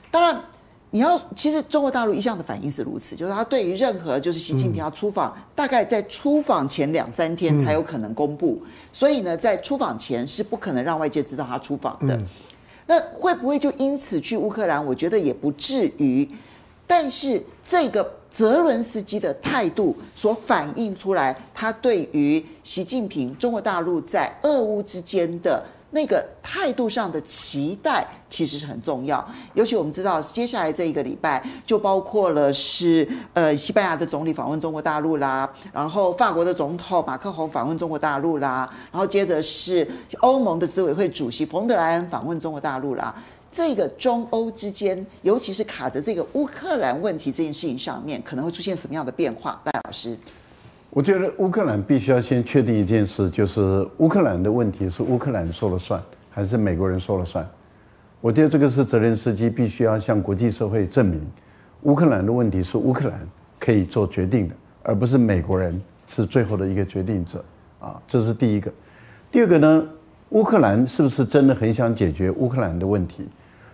[0.10, 0.42] 当然。
[0.94, 12.16] 你要其实中国大陆一向的反应是如此，就是他对于任何就是习近平要出访，嗯、大概在出访前两三天才有可能公布，嗯、所以呢，在出访前是不可能让外界知道他出访的。
[12.16, 12.28] 嗯、
[12.86, 14.86] 那会不会就因此去乌克兰？
[14.86, 16.30] 我觉得也不至于。
[16.86, 29.24] 但是这个泽伦斯基的态度所反映出来，他对于习近平中国大陆在俄乌之间的那个态度上的期待其实是很重要。
[29.54, 39.88] 尤其我们知道，接下来这一个礼拜就包括了是呃西班牙的总理访问中国大陆啦，然后法国的总统马克宏访问中国大陆啦，然后接着是
[40.22, 43.16] 欧盟的执委会主席冯德莱恩访问中国大陆啦。
[43.56, 49.62] 这个中欧之间，尤其是卡着这个乌克兰问题这件事情上面，可能会出现什么样的变化？
[49.66, 50.18] 赖老师，
[50.96, 57.44] 我觉得乌克兰必须要先确定一件事，就是乌克兰的问题是乌克兰说了算，还是美国人说了算？
[58.22, 61.20] 我觉得这个是泽连斯基必须要向国际社会证明，
[61.82, 63.20] 乌克兰的问题是乌克兰
[63.60, 67.44] 可以做决定的，而不是美国人是最后的一个决定者
[67.80, 68.72] 啊，这是第一个。
[69.32, 69.84] 第二个呢，
[70.30, 73.28] 乌克兰是不是真的很想解决乌克兰的问题？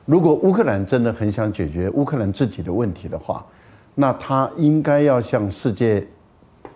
[0.05, 3.45] 如果乌克兰真的很想解决乌克兰自己的问题的话，
[3.93, 6.07] 那他应该要向世界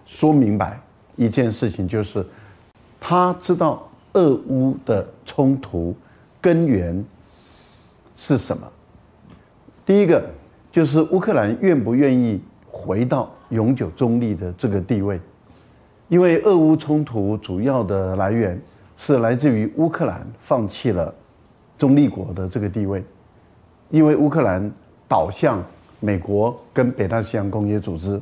[0.05, 0.79] 说明白
[1.15, 2.25] 一件事情，就是
[2.99, 5.95] 他知道俄乌的冲突
[6.41, 7.03] 根源
[8.17, 8.67] 是什么。
[9.85, 10.23] 第一个
[10.71, 15.19] 就是乌克兰愿不愿意回到永久中立的这个地位，
[16.07, 18.59] 因为俄乌冲突主要的来源
[18.97, 21.13] 是来自于乌克兰放弃了
[21.77, 23.03] 中立国的这个地位。
[23.89, 24.71] 因为乌克兰
[25.07, 25.63] 倒向
[25.99, 28.19] 美国跟北大西洋公约组织，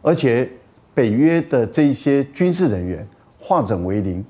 [0.00, 0.50] 而且
[0.94, 3.06] 北约的这些军事人员
[3.38, 4.24] 化整为零，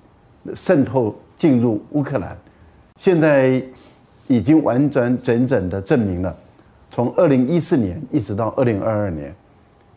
[0.54, 2.36] 渗透进入乌克兰，
[2.98, 3.62] 现在
[4.26, 6.36] 已经完完整整的证明了，
[6.90, 9.34] 从二零一四年一直到二零二二年，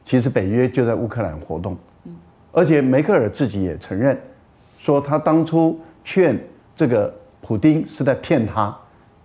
[0.03, 1.77] 其实北约就在乌克兰活动，
[2.51, 4.17] 而且梅克尔自己也承认，
[4.77, 6.39] 说他当初劝
[6.75, 8.77] 这个普丁是在骗他，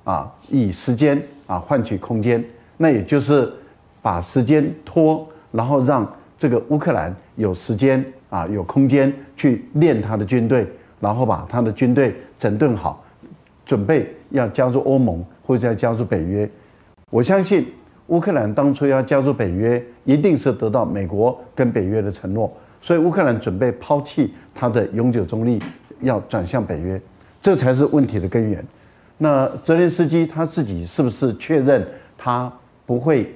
[0.04, 1.20] 啊，以时间。
[1.44, 2.42] 啊，换取空间，
[2.78, 3.52] 那也就是
[4.00, 6.10] 把时间拖，然后让
[6.42, 10.66] 这个乌克兰有时间啊，有空间去练他的军队，
[10.98, 13.00] 然后把他的军队整顿好，
[13.64, 16.50] 准备要加入欧盟或者要加入北约。
[17.10, 17.64] 我相信
[18.08, 25.62] 乌克兰当初要加入北约，一定是得到美国跟北约的承诺，所以乌克兰准备抛弃他的永久中立，
[26.00, 27.00] 要转向北约，
[27.40, 28.64] 这才是问题的根源。
[29.16, 31.86] 那泽连斯基他自己是不是确认
[32.18, 32.52] 他
[32.84, 33.32] 不会，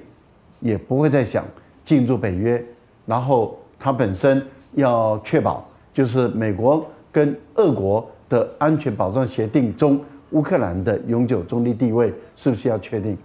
[0.59, 1.45] 也不会再想
[1.85, 2.61] 进入北约？
[3.07, 9.99] 然后他本身要确保，就是美国跟俄国的安全保障协定中，
[10.31, 13.17] 乌克兰的永久中立地位是不是要确定？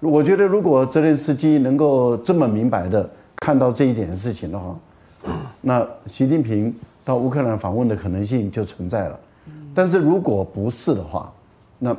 [0.00, 4.76] 我觉得如果泽连斯基能够这么明白的看到这一点事情的话，
[5.60, 6.74] 那习近平
[7.04, 9.20] 到乌克兰访问的可能性就存在了。
[9.74, 11.32] 但是如果不是的话，
[11.78, 11.94] 那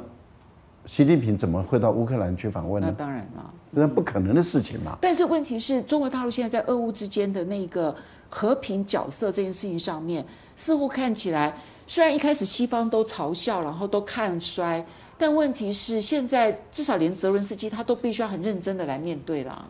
[0.86, 2.88] 习近平怎么会到乌克兰去访问呢？
[2.92, 4.98] 那当然了，那不可能的事情嘛。
[5.02, 7.96] 但是问题是中国大陆现在在俄乌之间的那个
[8.30, 11.56] 和平角色这件事情上面，似乎看起来
[11.86, 14.86] 虽然一开始西方都嘲笑，然后都看衰，
[15.18, 19.66] 但问题是现在至少连泽伦斯基他都必须要很认真的来面对啦。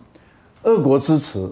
[0.63, 1.49] 俄国支持，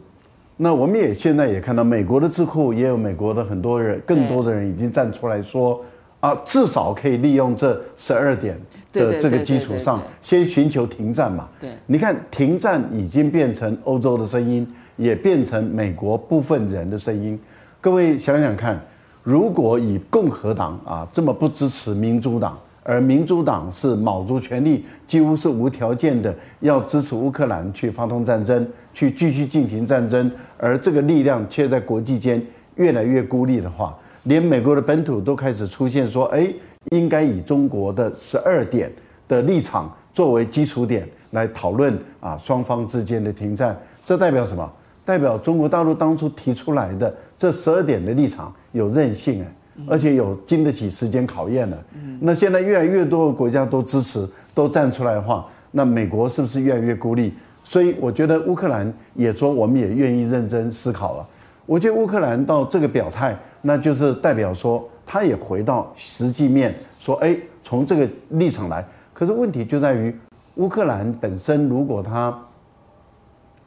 [0.58, 5.84] 那我们也现在也看到美国的智库也有美国的很多人，更多的人已经站出来说。
[6.22, 8.60] 啊，至少可以利用这十二点
[8.96, 11.48] 的这个基础上，先寻求停战嘛。
[11.60, 17.40] 对，你看停战已经变成欧洲的声音，也变成美国部分人的声音。
[17.82, 18.80] 各位想想看，
[19.22, 32.42] 如果以共和党啊这么不支持民主党，而民主党是卯足全力，几乎是无条件的要支持乌克兰去发动战争，去继续进行战争，而这个力量却在国际间
[32.76, 33.98] 越来越孤立的话。
[34.24, 36.48] 连美国的本土都开始出现说，哎，
[36.92, 38.92] 应该以中国的十二点
[39.28, 43.78] 的立场作为基础点来讨论啊，双方之间的停战。
[44.04, 44.72] 这代表什么？
[45.04, 49.48] 代表中国大陆当初提出来的这十二点的立场有韧性哎，
[49.88, 51.78] 而且有经得起时间考验了。
[52.20, 57.34] 那现在越来越多的国家都支持，都站出来的话，那美国是不是越来越孤立？
[57.64, 61.28] 所以我觉得乌克兰也说，我们也愿意认真思考了。
[61.66, 63.38] 我觉得乌克兰到这个表态。
[63.68, 68.86] 那就是代表说，他也回到实际面，说，哎，从这个立场来。
[69.14, 70.14] 可是问题就在于，
[70.56, 72.38] 乌克兰本身，如果他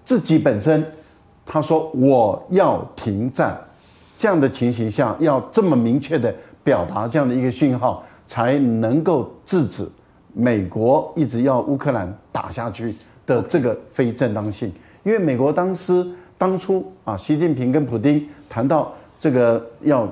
[0.05, 0.85] 自己本身，
[1.47, 3.59] 他说我要停战，
[4.17, 9.89] 这样的情形下，要这么明确的表达这样的一个讯号，才能够制止
[10.35, 14.73] 美国一直要乌克兰打下去的这个非正当性。
[15.05, 18.93] 因为美国当时当初啊，习近平跟普丁谈到。
[19.21, 20.09] 这个要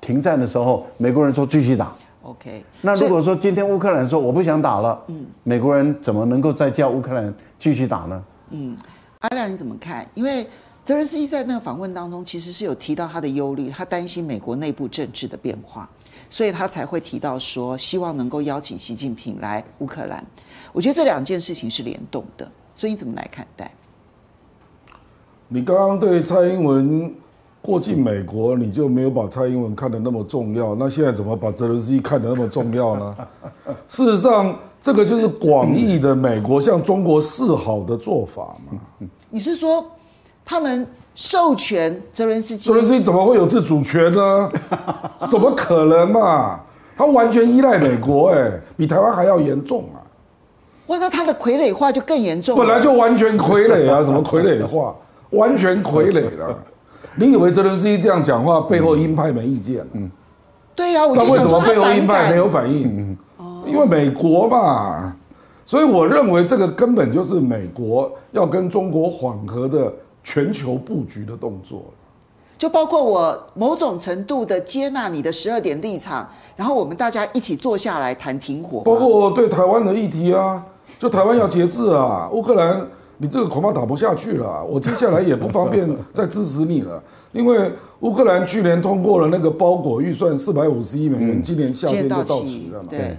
[0.00, 1.94] 停战的时候，美国人说继续打。
[2.22, 8.24] OK，那如果说今天乌克兰说我不想打了，嗯，美国人怎么能够再叫乌克兰继续打呢？
[8.50, 8.76] 嗯，
[9.20, 10.04] 阿亮你怎么看？
[10.14, 10.44] 因为
[10.84, 15.88] 泽伦斯基在那个访问当中，其实是有提到他的忧虑，他担心美国内部政治的变化，
[16.28, 20.24] 所以他才会提到说，希望能够邀请习近平来乌克兰。
[20.72, 23.70] 我觉得这两件事情是联动的，所以你怎么来看待？
[25.48, 27.14] 你刚刚对蔡英文
[27.66, 33.16] 过境美国，你就没有把蔡英文看得那么重要，那现在怎么把泽伦斯基看得那么重要呢？
[33.88, 38.78] 事实上，这个就是广义的美国向中国示好的做法嘛。
[39.28, 39.84] 你是说？
[40.48, 40.86] 他们
[41.16, 44.48] 授权泽伦斯基，泽伦斯基怎么会有自主权呢？
[45.28, 46.60] 怎么可能嘛？
[46.96, 49.98] 他完全依赖美国，哎，比台湾还要严重啊！
[50.86, 52.64] 哇，那他的傀儡化就更严重了。
[52.64, 54.94] 本来就完全傀儡啊，什么傀儡化？
[55.30, 56.56] 完全傀儡了。
[57.16, 59.86] 你以为泽伦斯基这样讲话背后鹰派没意见？
[59.92, 60.10] 嗯，
[60.74, 63.16] 对呀、啊，我那为什么背后鹰派没有反应？
[63.38, 65.16] 嗯，因为美国嘛，
[65.64, 69.92] 所以我认为这个根本就是美国要跟中国缓和的。
[70.28, 71.84] 全球布局的动作，
[72.58, 78.80] 就包括我某种程度的接纳你的十二点立场，然后我们大家一起坐下来谈停火。
[78.80, 80.60] 包括对台湾的议题啊，
[80.98, 82.84] 就台湾要节制啊，乌克兰
[83.18, 87.02] 你这个恐怕打不下去了，我接下来也不方便 再支持你了，
[87.32, 93.16] 因为乌克兰去年通过了那个包裹预算四百五十亿美元，今年夏天就到期了嘛，对，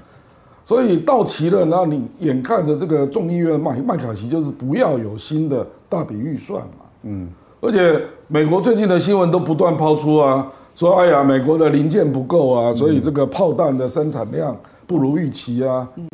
[0.64, 6.86] 所以到期了，那你眼看着这个众议院麦麦卡锡就是不要有新的大笔预算嘛。
[7.04, 7.28] 嗯，
[7.62, 16.08] 而且美国最近的新闻都不断抛出啊，说哎呀，美国的零件不够啊，所以这个炮弹的生产量不如预期啊，嗯，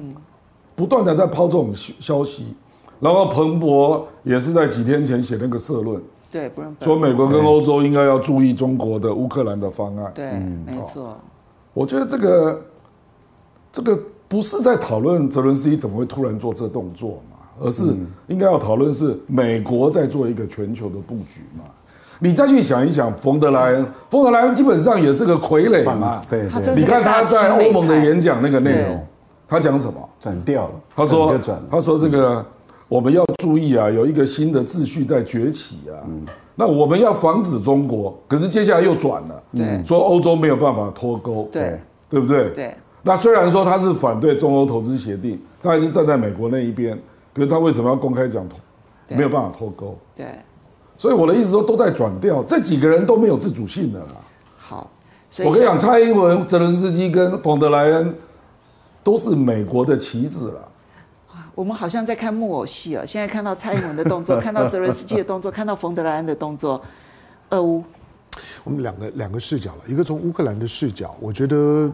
[0.76, 2.56] 不断的在抛这种消息，
[3.04, 6.02] 然后彭博也是在几天前写那个社论，
[6.32, 6.50] 对，
[6.80, 11.18] 说美国跟欧洲应该要注意中国的乌克兰的方案，对，嗯，没错，
[11.74, 12.62] 我觉得这个
[13.72, 17.38] 这个不是在讨论泽伦斯基怎么会突然做这动作嘛。
[17.62, 17.84] 而是
[18.26, 21.64] 应该要讨论是美国在做一个全球的布局嘛？
[22.18, 26.20] 你再去想一想，冯德莱恩，冯德莱恩基本上也是个傀儡嘛。
[26.28, 29.06] 对，你看他在欧盟的演讲那个内容，
[29.48, 30.10] 他讲什么？
[30.20, 30.72] 转调了。
[30.96, 31.38] 他说，
[31.70, 32.44] 他说这个
[32.94, 35.98] 我们要注意啊，有一个新的秩序在崛起啊。
[36.06, 36.24] 嗯
[36.56, 42.52] 那我们要防止中国，可是接下来又转了，对，说欧洲没有办法脱钩，对，对不对？
[42.52, 42.72] 对。
[43.02, 46.96] 那虽然说他是反对中欧投资协定，他还是站在美国那一边。
[47.34, 48.60] 可是他为什么要公开讲脱？
[49.08, 49.98] 没有办法脱钩。
[50.16, 50.28] 对，
[50.96, 54.06] 所以我的意思说都在转调，这几个人都没有自主性的啦。
[54.56, 54.92] 好，
[55.40, 58.14] 我跟你讲，蔡英文、泽伦斯基跟冯德莱恩
[59.04, 60.70] 都是美国的棋子了。
[61.56, 63.06] 我们好像在看木偶戏哦！
[63.06, 66.82] 现在看到蔡英文的动作， 看到泽伦斯基的动作，看到冯德莱恩的动作，
[67.50, 67.84] 俄乌。
[68.64, 71.92] 我们两个两个视角了，一个从乌克兰的视角，我觉得，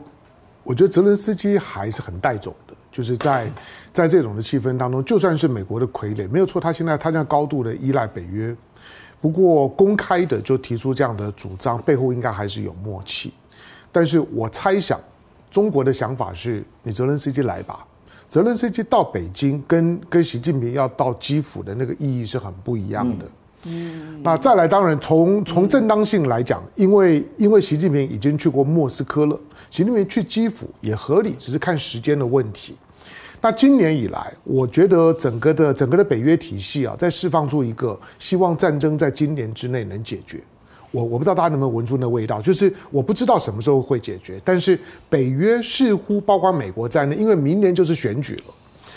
[0.64, 2.74] 我觉得泽伦斯基还是很带走的。
[2.92, 3.48] 就是在
[3.94, 8.54] 在这种的气氛当中，就算是美国的傀儡，没有错，他现在他现在高度的依赖北约，
[9.22, 13.32] 不过公开的就提出这样的主张，背后应该还是有默契。
[13.92, 15.00] 但是我猜想，
[15.52, 17.86] 中国的想法是，你泽伦斯基来吧，
[18.30, 23.26] 泽伦斯基到北京跟跟习近平要到基辅的那个意义是很不一样的。
[23.64, 29.38] 嗯，那再来，当然从从正当性来讲，因为因为习近平已经去过莫斯科了。
[29.72, 32.76] 习近平去基辅也合理，只是看时间的问题。
[33.42, 40.42] 那今年以来，我觉得整个的整个的北约体系啊，在释放出一个希望战争在今年之内能解决。
[40.92, 44.80] 我我不知道大家能不能闻出那味道，就是我不知道什么时候会解决，但是
[45.10, 48.54] 北约似乎包括美国在内，因为明年就是选举了，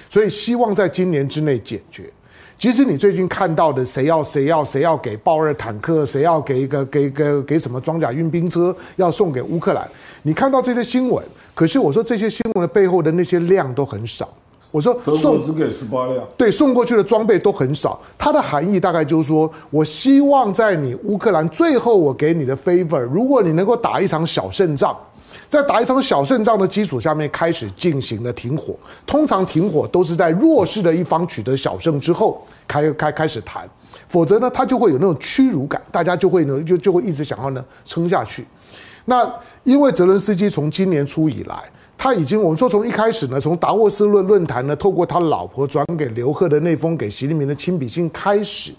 [0.09, 2.11] 所以希望在今年之内解决。
[2.59, 9.89] 其实你最近看到的，谁要谁要谁要给豹二坦克，谁要给一个给给给什么装甲运兵车要送给乌克兰？
[10.23, 11.25] 你看到这些新闻，
[11.55, 14.33] 可是我说这些新闻的背后的那些量都很少。
[14.73, 18.01] 我说送只给十八辆，对，送过去的装备都很少。
[18.19, 24.97] 它的含义大概就是说，我希望在你乌克兰最后我给你的 favor，如果你能够打一场小胜仗。
[25.49, 28.75] 在打一场小胜仗的基础下面开始进行了停火，
[29.07, 33.69] 通常停火都是在弱势的一方取得小胜之后开开开始谈，
[34.09, 38.47] 否则呢，他就会有那种屈辱感，大家就会呢就就会一直想要呢撑下去。
[39.05, 39.31] 那
[39.65, 41.57] 因为泽伦斯基从今年初以来，
[42.03, 48.73] 他已经我们说从一开始呢，从达沃斯论论坛呢，透过他老婆转给刘贺的那封给习近平的亲笔信开始。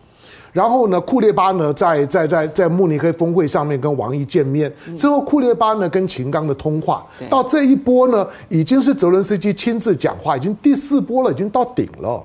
[0.52, 12.22] 然后呢，库列巴呢，在在在在慕尼黑峰会上面跟王毅见面之后，库列巴呢跟秦刚的通话，到这一波呢，已经是泽伦斯基亲自讲话，已经第四波了，已经到顶了。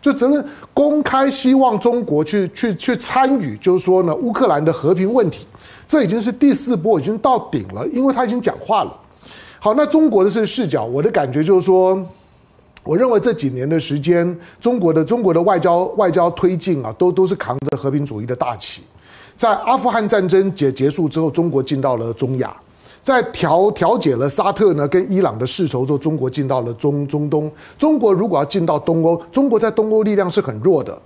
[0.00, 5.44] 就泽伦公开希望中国去去去参与，就是说呢，乌克兰的和平问题，
[5.86, 8.96] 这已经是第四波，已经到顶了，因为他已经讲话了。
[9.62, 12.02] 好，那中国的这个视角，我的感觉就是说。
[12.82, 18.80] 我认为这几年的时间，中国的中国的外交外交推进啊，都都是扛着和平主义的大旗。
[19.36, 22.48] 在阿富汗战争结结束之后，中国进到了中亚；
[23.02, 27.52] 在调调解了沙特呢跟伊朗的世仇之后，中国进到了中中东。
[27.76, 30.98] 中国如果要进到东欧，中国在东欧力量是很弱的。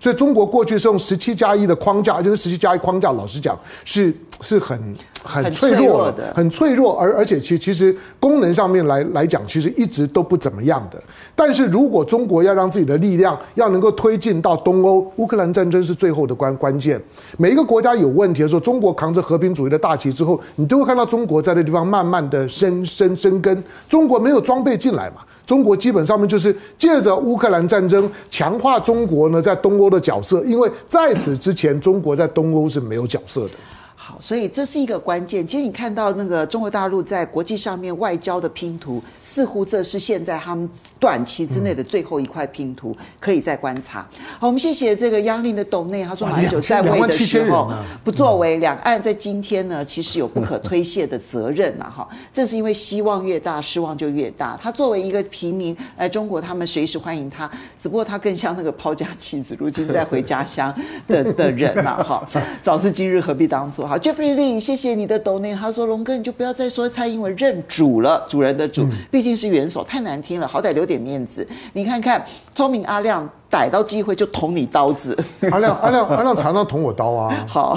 [0.00, 10.98] 所以中国过去是用十七加一的框架，就是十七加一框架，老实讲是是很很脆弱的，很脆弱，而而且其其实功能上面来来讲，其实一直都不怎么样的。
[11.34, 16.98] 但是如果中国要让自己的力量要能够推进到东欧，乌克兰战争是最后的关关键。
[17.36, 23.62] 每一个国家有问题的时候，中国扛着和平主义的大旗之后，你都会看到中国在这地方慢慢的生生生根。
[23.86, 25.16] 中国没有装备进来嘛？
[25.46, 33.50] 中国基本上面就是借着乌克兰战争强化中国呢在东欧的角色，因为在此之前中国在东欧是没有角色的。
[33.94, 35.46] 好，所以这是一个关键。
[35.46, 39.02] 其实你看到那个中国大陆在国际上面外交的拼图。
[39.32, 40.68] 似乎这是现在他们
[40.98, 44.04] 短期之内的最后一块拼图，可以再观察。
[44.40, 47.72] 好，我们谢谢这个央令的董内，他说马英九在位的时候
[48.02, 51.88] 不作为，两岸在今天呢，其实有不可推卸的责任嘛。
[51.88, 54.58] 哈，这是因为希望越大，失望就越大。
[54.60, 57.48] 他作为一个平民来中国，他们随时欢迎他，
[57.80, 60.74] 只不过他更像那个抛家弃子，如今再回家乡
[61.06, 62.02] 的 的人嘛。
[62.02, 62.28] 哈，
[62.60, 63.84] 早知今日何必当初。
[63.86, 65.54] 好，Jeffrey Lee，谢谢你的董内。
[65.54, 68.88] 他说龙哥，你就不要再说蔡英文认主了，主人的主。
[69.20, 71.46] 毕竟是元首，太难听了，好歹留点面子。
[71.74, 73.28] 你看看，聪明阿亮。
[73.50, 75.16] 逮到机会就捅你刀子，
[75.50, 77.34] 阿亮阿亮阿亮常常捅我刀啊！
[77.48, 77.76] 好，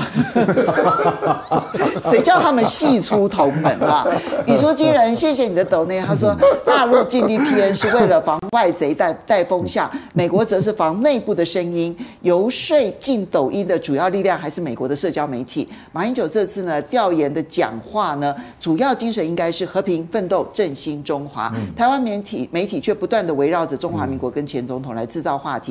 [2.12, 4.06] 谁叫他们系出同门啊？
[4.46, 6.00] 语出惊人，谢谢你的抖内。
[6.00, 11.98] 他说大陆禁 VPN 是为了防外贼带带风向，美国则是防内部的声音。
[12.22, 15.68] 游说进抖音的主要力量还是美国的社交媒体。
[15.92, 21.52] 马英九这次呢调研的讲话呢，主要精神应该是和平奋斗振兴中华。
[21.76, 25.63] 台湾媒体媒体却不断的围绕着中华民国跟前总统来制造话题。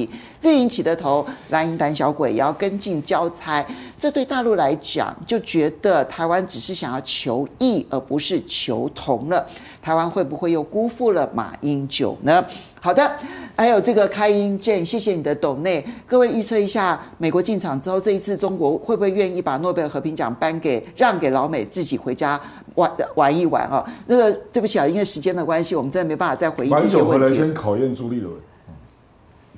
[0.42, 3.64] 绿营起的头，蓝营胆小鬼也要跟进交差。
[3.98, 9.46] 这对大陆来讲，就觉得台湾只是想要求异，而不是求同了。
[9.80, 12.44] 台湾会不会又辜负了马英九呢？
[12.80, 13.12] 好的，
[13.56, 15.84] 还有这个开音键，谢谢你的懂内。
[16.04, 22.40] 各位预测一下，美国进场之后，这一次中国会不会愿意把诺贝尔和平奖颁给让给老美，自己回家
[22.74, 23.84] 玩玩一玩啊？
[24.06, 27.24] 那个对不起啊，因为时间的关系，我们真的没办法再回应这些问题。
[27.24, 28.34] 回来先考验朱立伦。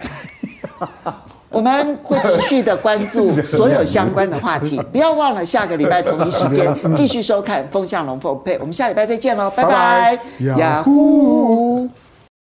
[1.50, 10.18] 我们会持续的关注所有相关的话题， 不要忘了下个礼拜同一时间 继续收看《风向龙凤配》，我们下礼拜再见喽，拜拜，
[10.58, 11.88] 雅虎。